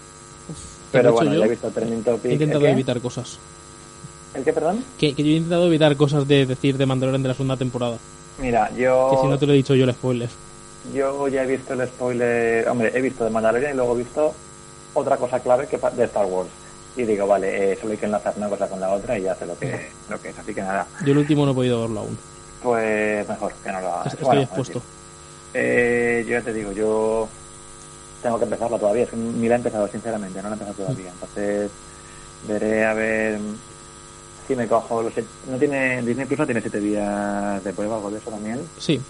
[0.93, 1.41] ¿Qué he Pero bueno, yo?
[1.41, 2.31] ya he visto Trending Topic.
[2.31, 3.41] He intentado evitar cosas.
[4.35, 4.85] ¿El qué, perdón?
[4.97, 7.99] Que, que yo he intentado evitar cosas de decir de Mandalorian de la segunda temporada.
[8.39, 10.29] Mira, yo, Que si no te lo he dicho yo el spoiler.
[10.95, 12.68] yo ya he visto el spoiler.
[12.68, 14.33] Hombre, he visto de Mandalorian y luego he visto
[14.95, 16.51] otra cosa clave que de Star Wars.
[16.97, 19.35] Y digo, vale, eh, solo hay que enlazar una cosa con la otra y ya
[19.35, 20.39] sé lo que, lo que es.
[20.39, 22.38] Así que nada, Yo el último no he podido verlo aún.
[22.62, 24.12] Pues mejor que no lo hagas.
[24.12, 24.82] Estoy Bueno, expuesto.
[25.54, 27.28] Eh, yo ya te digo, yo
[28.22, 30.84] tengo que empezarla todavía, es que ni la he empezado sinceramente, no la he empezado
[30.84, 31.11] todavía.
[31.11, 31.70] Entonces
[32.46, 33.38] veré a ver
[34.46, 35.12] si me cojo los...
[35.48, 38.61] No tiene, Disney Plus no tiene siete días de prueba, algo de eso también.
[38.78, 39.00] Sí,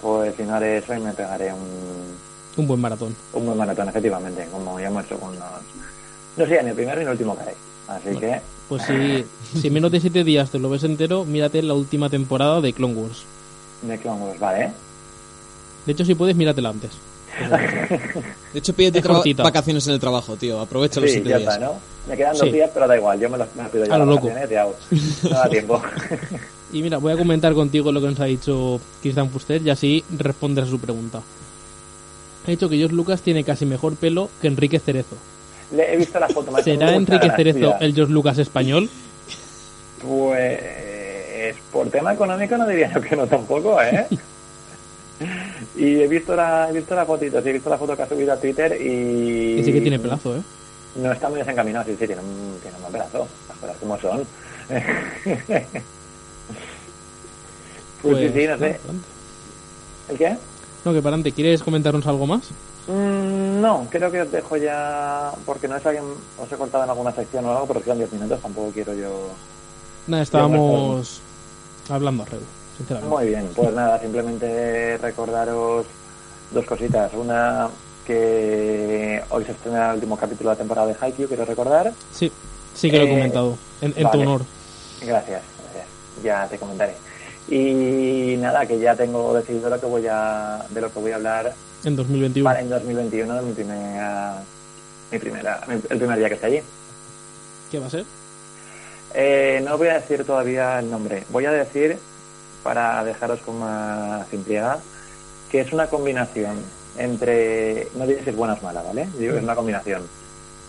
[0.00, 2.16] Pues si no haré eso y me pegaré un,
[2.56, 3.14] un buen maratón.
[3.32, 5.42] un buen maratón, efectivamente, como ya hemos hecho con los...
[6.36, 7.54] No sé, ni el primero ni el último que hay.
[7.88, 9.24] Así que, Pues si,
[9.60, 12.72] si en menos de 7 días te lo ves entero, mírate la última temporada de
[12.72, 13.22] Clone Wars.
[13.82, 14.72] de Clone Wars, vale.
[15.86, 16.90] De hecho, si puedes, míratela antes.
[18.52, 19.00] De hecho, pídete
[19.42, 20.60] vacaciones en el trabajo, tío.
[20.60, 21.54] Aprovecha los Sí, siete ya días.
[21.54, 21.74] está, ¿no?
[22.08, 22.50] Me quedan dos Sí.
[22.50, 24.28] días, pero da igual, yo me los me los pido ya A lo loco.
[24.30, 25.82] No da tiempo.
[26.70, 30.04] Y mira, voy a comentar contigo lo que nos ha dicho Cristian Fuster y así
[30.18, 31.22] respondes a su pregunta.
[32.46, 35.16] Ha dicho que George Lucas tiene casi mejor pelo que Enrique Cerezo.
[35.72, 36.56] Le he visto la foto.
[36.62, 37.30] ¿Será Enrique.
[37.36, 38.88] Cerezo el George Lucas español?
[40.00, 40.60] Pues
[41.72, 44.06] por tema económico no diría yo que no tampoco, ¿eh?
[45.76, 48.08] y he visto la he visto la fotito, sí, he visto la foto que ha
[48.08, 49.62] subido a Twitter y...
[49.64, 50.42] Sí que tiene pelazo, ¿eh?
[50.96, 53.28] No está muy desencaminado, sí, sí, tiene un, tiene un buen pedazo.
[53.48, 54.26] Las cosas como son.
[58.02, 58.58] pues, sí, sí, no sé.
[58.58, 59.08] para adelante.
[60.08, 60.36] ¿El qué?
[60.84, 61.32] No, que para adelante.
[61.32, 62.50] ¿Quieres comentarnos algo más?
[62.88, 66.04] Mm, no, creo que os dejo ya, porque no es alguien,
[66.40, 69.28] os he cortado en alguna sección o algo, pero quedan 10 minutos, tampoco quiero yo...
[70.06, 71.20] Nada, estábamos
[71.90, 72.40] hablando a Reu,
[72.76, 73.14] sinceramente.
[73.14, 75.86] Muy bien, pues nada, simplemente recordaros
[76.50, 77.12] dos cositas.
[77.14, 77.68] Una,
[78.06, 81.92] que hoy se estrena el último capítulo de la temporada de Haikyuu, quiero recordar.
[82.12, 82.32] Sí,
[82.74, 83.58] sí que lo he Eh, comentado.
[83.82, 84.42] En, en tu honor.
[85.02, 85.86] Gracias, gracias.
[86.22, 86.94] Ya te comentaré.
[87.48, 91.16] Y nada, que ya tengo decidido lo que voy a, de lo que voy a
[91.16, 91.54] hablar
[91.84, 92.44] En 2021.
[92.44, 94.42] para en 2021, de mi primera,
[95.12, 96.60] mi primera, mi- el primer día que esté allí.
[97.70, 98.04] ¿Qué va a ser?
[99.14, 101.24] Eh, no voy a decir todavía el nombre.
[101.30, 101.98] Voy a decir,
[102.62, 104.78] para dejaros con más simplicidad,
[105.50, 106.56] que es una combinación
[106.98, 109.08] entre, no diré si es buena o es mala, ¿vale?
[109.18, 110.02] Digo que es una combinación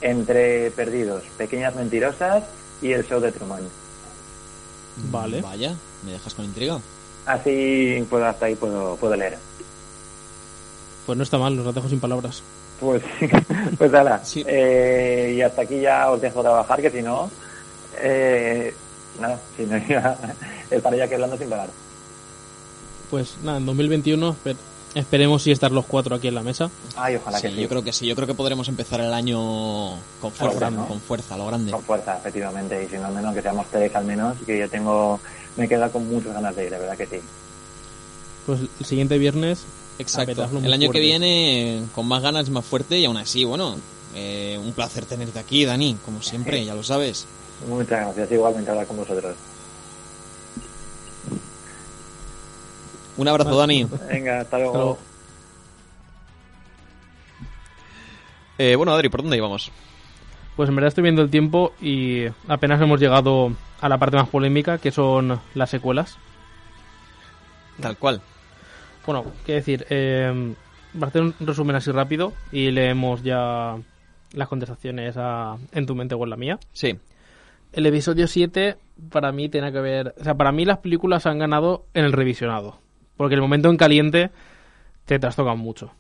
[0.02, 2.44] entre Perdidos, Pequeñas Mentirosas
[2.82, 3.64] y el show de Truman.
[5.12, 5.42] Vale.
[5.42, 5.74] Vaya,
[6.06, 6.80] me dejas con intriga.
[7.26, 9.38] Así puedo hasta ahí puedo, puedo leer.
[11.10, 12.44] Pues no está mal, nos la dejo sin palabras.
[12.80, 13.02] Pues,
[13.80, 14.24] pues ala.
[14.24, 14.44] Sí.
[14.46, 17.32] Eh, y hasta aquí ya os dejo trabajar, que si no,
[18.00, 18.72] eh,
[19.20, 20.16] nada, si no ya
[20.70, 21.70] estaré ya aquí hablando sin parar.
[23.10, 24.56] Pues nada, en 2021 esper-
[24.94, 26.70] esperemos si estar los cuatro aquí en la mesa.
[26.96, 27.62] Ay, ojalá Sí, que sí.
[27.64, 28.06] yo creo que sí.
[28.06, 29.40] Yo creo que podremos empezar el año
[30.22, 30.88] con fuerza, grande, ¿no?
[30.90, 31.72] con fuerza, lo grande.
[31.72, 34.70] Con fuerza, efectivamente, y si no, al menos que seamos tres al menos, que yo
[34.70, 35.20] tengo,
[35.58, 37.20] me queda con muchas ganas de ir, de verdad que sí.
[38.46, 39.66] Pues el siguiente viernes.
[40.00, 40.50] Exacto.
[40.64, 40.92] El año fuerte.
[40.94, 43.76] que viene con más ganas y más fuerte y aún así, bueno,
[44.16, 47.28] eh, un placer tenerte aquí, Dani, como siempre, ya lo sabes.
[47.68, 49.36] Muchas gracias, igualmente hablar con vosotros.
[53.18, 53.86] Un abrazo, Dani.
[54.10, 54.72] Venga, hasta luego.
[54.72, 54.98] Hasta luego.
[58.58, 59.72] Eh, bueno, Adri, ¿por dónde íbamos?
[60.56, 64.28] Pues en verdad estoy viendo el tiempo y apenas hemos llegado a la parte más
[64.28, 66.18] polémica, que son las secuelas.
[67.82, 68.22] Tal cual.
[69.10, 70.54] Bueno, qué decir, eh,
[70.94, 73.76] voy a hacer un resumen así rápido y leemos ya
[74.34, 76.60] las contestaciones a- en tu mente o en la mía.
[76.74, 76.96] Sí.
[77.74, 78.78] El episodio 7
[79.10, 80.14] para mí tiene que ver...
[80.20, 82.78] O sea, para mí las películas han ganado en el revisionado.
[83.18, 84.30] Porque el momento en caliente
[85.06, 85.92] te trastocan mucho.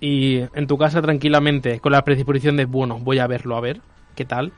[0.00, 3.82] Y en tu casa tranquilamente, con la predisposición de, bueno, voy a verlo a ver,
[4.16, 4.52] ¿qué tal?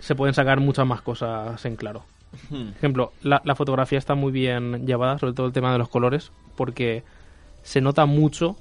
[0.00, 2.04] Se pueden sacar muchas más cosas en claro.
[2.50, 2.68] Hmm.
[2.68, 5.88] Por ejemplo, la, la fotografía está muy bien llevada, sobre todo el tema de los
[5.88, 7.02] colores, porque
[7.62, 8.56] se nota mucho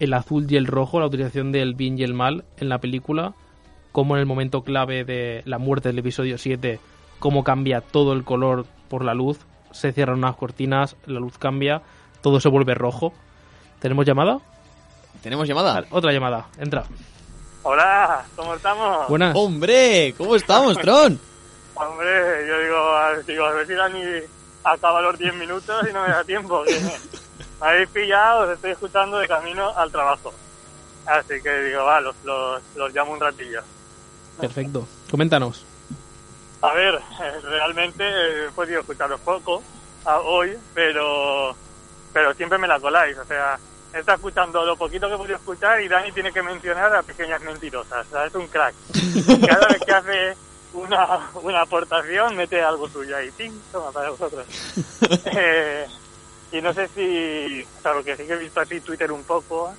[0.00, 3.34] el azul y el rojo, la utilización del bien y el mal en la película,
[3.92, 6.78] como en el momento clave de la muerte del episodio 7,
[7.18, 9.38] cómo cambia todo el color por la luz,
[9.70, 11.82] se cierran unas cortinas, la luz cambia,
[12.20, 13.12] todo se vuelve rojo.
[13.80, 14.38] ¿Tenemos llamada?
[15.22, 15.84] ¿Tenemos llamada?
[15.90, 16.84] Otra llamada, entra.
[17.62, 19.08] Hola, ¿cómo estamos?
[19.08, 19.34] Buenas.
[19.36, 20.14] ¡Hombre!
[20.16, 21.20] ¿Cómo estamos, Tron?
[21.80, 24.02] Hombre, yo digo, a, digo, a ver si Dani
[24.64, 26.64] acaba los 10 minutos y no me da tiempo.
[26.64, 26.92] Que me
[27.60, 30.32] habéis pillado, os estoy escuchando de camino al trabajo.
[31.06, 33.62] Así que digo, va, los, los, los llamo un ratillo.
[34.40, 34.86] Perfecto.
[35.10, 35.64] Coméntanos.
[36.60, 38.04] A ver, eh, realmente
[38.46, 39.62] he podido escucharos poco
[40.04, 41.54] a- hoy, pero,
[42.12, 43.16] pero siempre me la coláis.
[43.16, 43.58] O sea,
[43.94, 47.02] he estado escuchando lo poquito que he podido escuchar y Dani tiene que mencionar a
[47.02, 48.06] pequeñas mentirosas.
[48.08, 48.74] O sea, es un crack.
[49.46, 50.36] Cada vez que hace
[50.72, 53.30] una, una aportación, mete algo suyo ahí.
[53.32, 53.52] ¡Ping!
[53.72, 54.46] Toma, para vosotros.
[55.26, 55.86] Eh,
[56.52, 59.22] y no sé si, o sea, lo que sí que he visto así Twitter un
[59.24, 59.72] poco,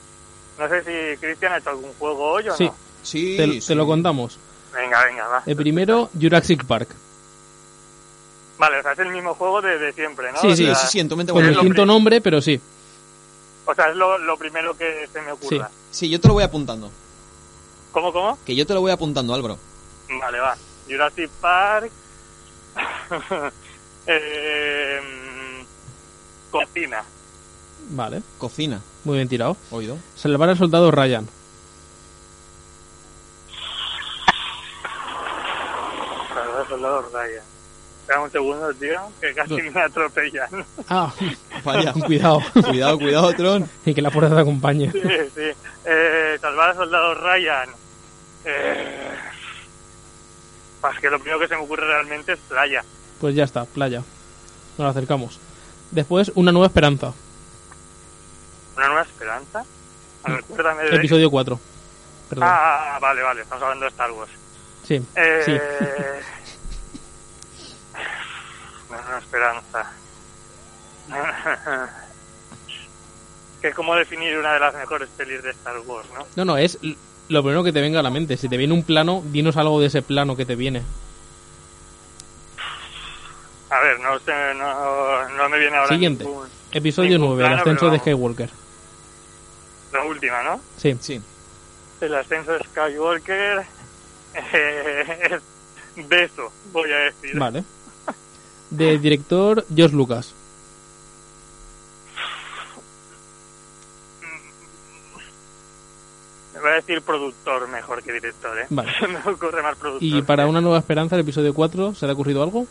[0.57, 2.75] no sé si Cristian ha hecho algún juego hoy o Sí, no.
[3.01, 3.67] Sí, te, sí.
[3.67, 4.37] te lo contamos.
[4.73, 5.43] Venga, venga, va.
[5.45, 6.89] El primero, Jurassic Park.
[8.59, 10.39] Vale, o sea, es el mismo juego de, de siempre, ¿no?
[10.41, 12.59] Sí, O Sí, sea, sí, sí, en tu mente Con lo distinto nombre, pero sí.
[13.65, 15.69] O sea, es lo, lo primero que se me ocurra.
[15.91, 16.91] Sí, yo te lo voy apuntando.
[17.91, 18.37] ¿Cómo, cómo?
[18.45, 19.57] Que yo te lo voy apuntando, Álvaro.
[20.19, 20.57] Vale, va.
[20.89, 21.91] Jurassic Park.
[24.07, 24.99] eh,
[26.51, 27.03] cocina.
[27.91, 28.81] Vale, Cocina.
[29.03, 29.57] muy bien tirado.
[29.71, 29.97] Oído.
[30.15, 31.27] Salvar al soldado Ryan.
[36.33, 37.43] Salvador Soldado Ryan.
[38.01, 40.65] Espera un segundo, tío, que casi me atropellan.
[40.87, 41.13] Ah,
[41.63, 41.93] Vaya.
[42.05, 42.41] Cuidado.
[42.53, 43.69] Cuidado, cuidado, Tron.
[43.85, 44.91] y que la fuerza te acompañe.
[44.91, 45.01] Sí,
[45.35, 45.51] sí.
[45.85, 47.69] Eh, salvar al soldado Ryan.
[48.45, 49.15] Eh,
[50.81, 52.83] pues que lo primero que se me ocurre realmente es playa.
[53.19, 54.01] Pues ya está, playa.
[54.77, 55.39] Nos acercamos.
[55.91, 57.13] Después, una nueva esperanza.
[58.77, 59.65] ¿Una nueva esperanza?
[60.23, 60.95] Ah, Recuérdame de...
[60.95, 61.59] Episodio 4.
[62.29, 62.47] Perdón.
[62.49, 64.31] Ah, vale, vale, estamos hablando de Star Wars.
[64.87, 65.41] Sí, Eh...
[65.45, 65.51] sí.
[68.89, 69.91] Una nueva esperanza.
[73.61, 76.25] que es como definir una de las mejores pelis de Star Wars, ¿no?
[76.35, 76.77] No, no, es
[77.29, 78.35] lo primero que te venga a la mente.
[78.37, 80.81] Si te viene un plano, dinos algo de ese plano que te viene.
[83.69, 86.23] A ver, no sé, no, no me viene ahora Siguiente.
[86.25, 87.99] ningún- Episodio ningún 9, el ascenso de.
[87.99, 88.49] Skywalker.
[89.93, 90.59] La última, ¿no?
[90.77, 90.95] Sí.
[90.99, 91.21] Sí.
[92.01, 93.63] El ascenso de Skywalker
[94.35, 95.29] eh,
[95.97, 97.37] es beso, voy a decir.
[97.37, 97.63] Vale.
[98.71, 100.33] De director, George Lucas.
[106.59, 108.65] Voy a decir productor mejor que director, ¿eh?
[108.69, 108.91] Vale.
[109.07, 110.07] me ocurre más productor.
[110.07, 112.67] Y para una nueva esperanza, el episodio 4, ¿se te ha ocurrido algo?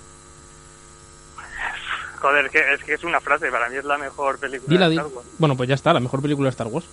[2.20, 4.97] Joder, que es que es una frase, para mí es la mejor película Dila, de.
[4.97, 5.28] Star Wars.
[5.39, 6.86] Bueno, pues ya está, la mejor película de Star Wars.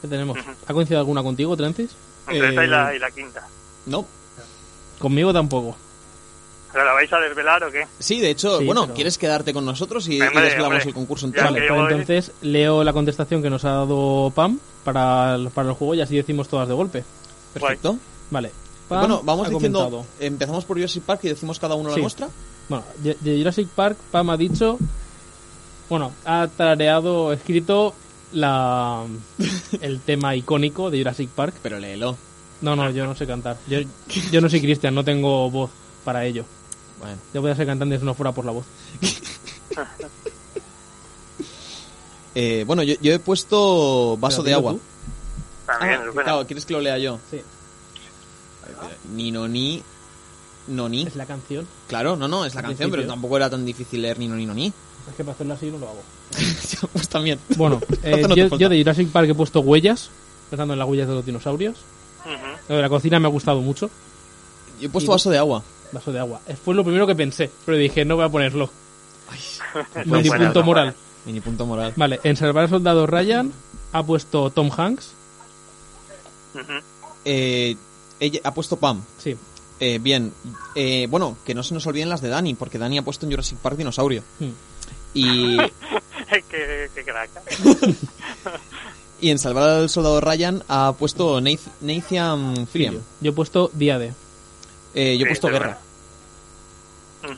[0.00, 0.38] ¿Qué tenemos?
[0.66, 1.94] ¿Ha coincidido alguna contigo, Trencis?
[2.28, 3.46] Entre esta y Eh, la, y la quinta.
[3.86, 4.06] No.
[4.98, 5.76] Conmigo tampoco.
[6.72, 7.86] ¿Pero la vais a desvelar o qué?
[7.98, 10.82] Sí, de hecho, Sí, bueno, pero- ¿quieres quedarte con nosotros y, desvelamos hombre.
[10.84, 11.46] el concurso entero?
[11.46, 15.74] Vale, pues entonces leo la contestación que nos ha dado Pam para el, para el
[15.74, 17.04] juego y así decimos todas de golpe.
[17.52, 17.96] Perfecto.
[18.30, 18.52] Vale.
[18.88, 21.96] Pam Bueno, vamos diciendo, comentado- empezamos por Jurassic Park y decimos cada uno Sí.
[21.96, 22.28] la nuestra.
[22.68, 24.78] Bueno, de de Jurassic Park, Pam ha dicho.
[25.88, 27.94] Bueno, ha tarareado, escrito
[28.32, 29.04] la
[29.80, 31.54] el tema icónico de Jurassic Park.
[31.62, 32.16] Pero léelo.
[32.60, 33.56] No, no, yo no sé cantar.
[33.66, 33.78] Yo,
[34.30, 35.70] yo no soy Cristian, no tengo voz
[36.04, 36.44] para ello.
[37.00, 37.16] Bueno.
[37.34, 38.64] Yo voy a ser cantante si no fuera por la voz.
[42.34, 44.72] Eh, bueno, yo, yo he puesto vaso de agua.
[44.74, 44.80] tú.
[45.66, 47.18] También, Ah, claro, ¿quieres que lo lea yo?
[47.30, 47.40] Sí,
[49.14, 49.82] Ni no ni.
[50.68, 51.02] No ni.
[51.02, 51.66] es la canción.
[51.88, 54.46] Claro, no, no, es la canción, pero tampoco era tan difícil leer ni no ni
[54.46, 54.68] no ni.
[54.68, 56.02] Es que para hacerlo así no lo hago.
[56.92, 57.40] pues también.
[57.56, 60.10] Bueno, eh, no yo, yo de Jurassic Park he puesto huellas,
[60.50, 61.78] pensando en las huellas de los dinosaurios.
[62.68, 63.90] Lo de la cocina me ha gustado mucho.
[64.80, 65.64] Yo he puesto Y- vaso de agua.
[65.92, 66.40] Vaso de agua.
[66.64, 68.70] Fue lo primero que pensé, pero dije, no voy a ponerlo.
[70.04, 70.94] Mini buena, punto moral.
[71.26, 71.92] Mini punto moral.
[71.96, 73.52] Vale, en Salvar al Soldado Ryan
[73.92, 75.12] ha puesto Tom Hanks.
[77.24, 77.76] Eh,
[78.18, 79.02] ella ha puesto Pam.
[79.18, 79.36] Sí.
[79.78, 80.32] Eh, bien.
[80.74, 83.32] Eh, bueno, que no se nos olviden las de Dani, porque Dani ha puesto en
[83.32, 84.22] Jurassic Park dinosaurio.
[84.38, 84.50] Hmm.
[85.14, 85.56] Y,
[86.50, 87.30] qué, qué crack.
[89.20, 93.00] y en Salvar al Soldado Ryan ha puesto Nath- Nathan Fillion.
[93.20, 94.12] Yo he puesto Día de.
[94.94, 95.78] Eh, yo he Sí, puesto Guerra.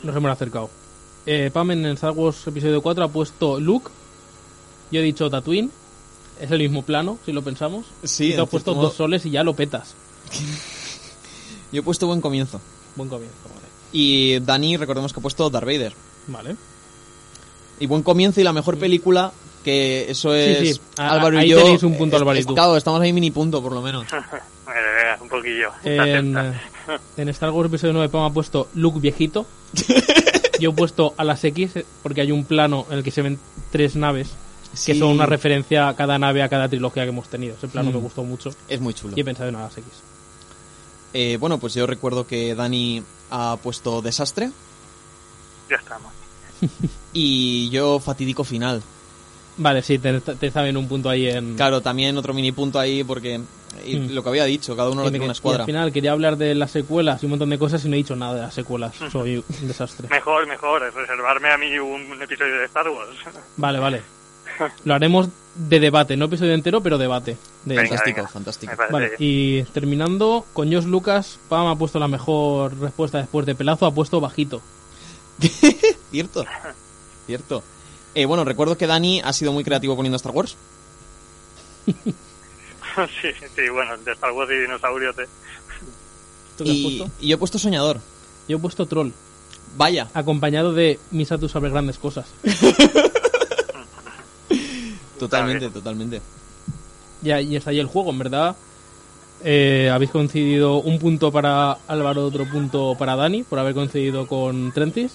[0.02, 0.70] Nos hemos acercado.
[1.26, 3.90] Eh, Pam en Star Wars episodio 4 ha puesto Luke.
[4.90, 5.70] Yo he dicho Tatooine.
[6.40, 7.86] Es el mismo plano, si lo pensamos.
[8.02, 8.86] Sí, y te has puesto modo.
[8.86, 9.94] dos soles y ya lo petas.
[11.70, 12.60] Yo he puesto Buen Comienzo.
[12.96, 13.66] Buen comienzo, vale.
[13.92, 15.94] Y Dani, recordemos que ha puesto Darth Vader.
[16.26, 16.56] Vale.
[17.80, 19.32] Y Buen Comienzo y la mejor película,
[19.64, 20.80] que eso es sí.
[20.98, 21.62] A- Álvaro ahí y yo.
[21.62, 22.54] tenéis un punto, Es- Álvaro y es- tú.
[22.54, 24.06] Claro, estamos ahí mini punto, por lo menos.
[25.20, 25.70] Un poquillo.
[25.84, 26.34] En,
[27.16, 29.46] en Star Wars episodio 9 Pam ha puesto Luke viejito.
[30.60, 33.22] Yo he puesto a las X eh, porque hay un plano en el que se
[33.22, 33.38] ven
[33.70, 34.28] tres naves
[34.72, 34.98] que Sí.
[34.98, 37.54] son una referencia a cada nave, a cada trilogía que hemos tenido.
[37.56, 37.94] Ese plano Mm.
[37.94, 39.14] me gustó mucho Es muy chulo.
[39.16, 39.84] y he pensado en a las X.
[41.14, 44.50] Eh, bueno, pues yo recuerdo que Dani ha puesto Desastre
[45.68, 46.12] Ya estamos.
[47.12, 48.82] y yo Fatídico Final.
[49.56, 51.56] Vale, sí, te, te saben un punto ahí en...
[51.56, 53.40] Claro, también otro mini punto ahí porque
[53.86, 54.10] y Mm.
[54.12, 55.62] lo que había dicho, cada uno y lo tiene una y escuadra.
[55.62, 57.98] al final quería hablar de las secuelas y un montón de cosas y no he
[57.98, 58.94] dicho nada de las secuelas.
[59.10, 60.08] Soy un desastre.
[60.08, 63.10] Mejor, mejor, es reservarme a mí un episodio de Star Wars.
[63.56, 64.02] Vale, vale.
[64.84, 67.36] Lo haremos de debate, no episodio entero, pero debate.
[67.64, 68.28] De Venga, Fantástico, venga.
[68.28, 68.72] fantástico.
[68.90, 73.86] Vale, y terminando con Josh Lucas, Pam ha puesto la mejor respuesta después de Pelazo,
[73.86, 74.60] ha puesto bajito.
[76.10, 76.44] Cierto,
[77.26, 77.62] cierto.
[78.14, 80.56] Eh, bueno, recuerdo que Dani ha sido muy creativo poniendo Star Wars.
[81.86, 85.16] sí, sí, bueno, de Star Wars y dinosaurios.
[85.18, 85.26] eh.
[86.58, 87.14] ¿Tú qué has Y, puesto?
[87.20, 88.00] y yo he puesto Soñador.
[88.48, 89.10] Yo he puesto Troll,
[89.76, 92.26] Vaya, acompañado de Misa tú sabes grandes cosas.
[95.18, 96.20] totalmente, totalmente.
[97.22, 98.56] Ya, y está ahí el juego, en verdad.
[99.44, 104.72] Eh, habéis coincidido un punto para Álvaro, otro punto para Dani, por haber coincidido con
[104.72, 105.12] Trentis.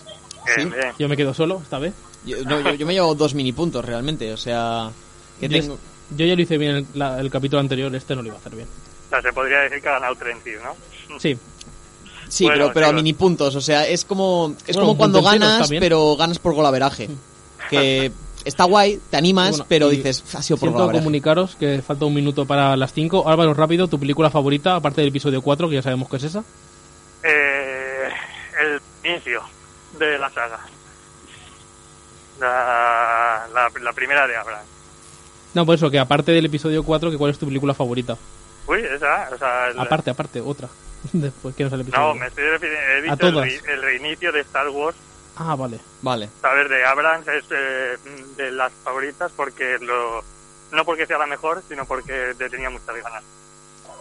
[0.56, 0.74] Bien, Sí.
[0.76, 0.94] bien.
[0.98, 1.94] Yo me quedo solo esta vez.
[2.28, 4.92] Yo, no, yo, yo me he llevado dos mini puntos realmente, o sea,
[5.40, 5.78] que Yo, tengo...
[6.16, 8.40] yo ya lo hice bien el, la- el capítulo anterior, este no lo iba a
[8.40, 8.68] hacer bien.
[9.08, 11.20] O sea, se podría decir que ha ganado Trentis, ¿no?
[11.20, 11.38] Sí,
[12.30, 15.22] Sí, Bueno, pero, pero a mini puntos, o sea, es como es Bueno, como cuando
[15.22, 17.10] ganas, pero ganas por golaveraje.
[17.70, 18.12] Que
[18.44, 21.00] está guay, te animas, Bueno, pero dices, ha sido por Siento golabraje".
[21.00, 23.30] comunicaros que falta un minuto para las 5.
[23.30, 26.44] Álvaro, rápido, tu película favorita, aparte del episodio 4, que ya sabemos que es esa.
[27.24, 28.10] Eh,
[28.62, 29.42] el inicio
[29.98, 30.60] de la saga.
[32.40, 34.66] La, la, la primera de Abraham.
[35.54, 38.18] No, por eso, que aparte del episodio 4, que ¿cuál es tu película favorita?
[38.68, 40.68] Uy, esa, o sea, el- Aparte, aparte, otra.
[41.14, 42.08] Después que no sale el episodio.
[42.10, 43.46] No, me estoy refiriendo, he A el, todas.
[43.64, 44.98] re- el reinicio de Star Wars,
[45.40, 45.80] Ah, vale.
[46.02, 46.30] Vale.
[46.42, 47.96] saber de Abrams es eh,
[48.38, 50.24] de las favoritas porque lo
[50.72, 53.24] no porque sea la mejor, sino porque le tenía muchas ganas.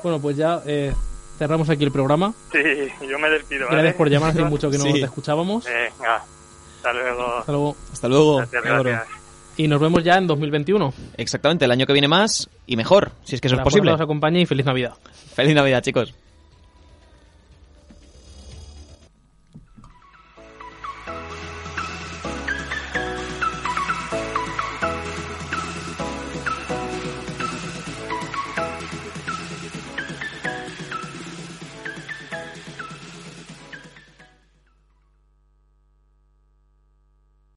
[0.03, 0.95] Bueno, pues ya eh,
[1.39, 2.33] cerramos aquí el programa.
[2.51, 2.59] Sí,
[3.07, 3.67] yo me despido.
[3.67, 3.77] ¿vale?
[3.83, 4.95] Gracias por llamar, hace mucho que no Sí.
[4.95, 5.65] te escuchábamos.
[5.67, 6.25] Venga,
[6.91, 7.77] hasta luego.
[7.93, 8.41] Hasta luego.
[8.41, 8.83] Hasta luego.
[8.83, 9.27] Gracias.
[9.59, 10.93] Y nos vemos ya en 2021.
[11.17, 13.93] Exactamente, el año que viene más y mejor, si es que eso es posible.
[13.93, 14.95] os acompañe y feliz Navidad.
[15.35, 16.15] Feliz Navidad, chicos.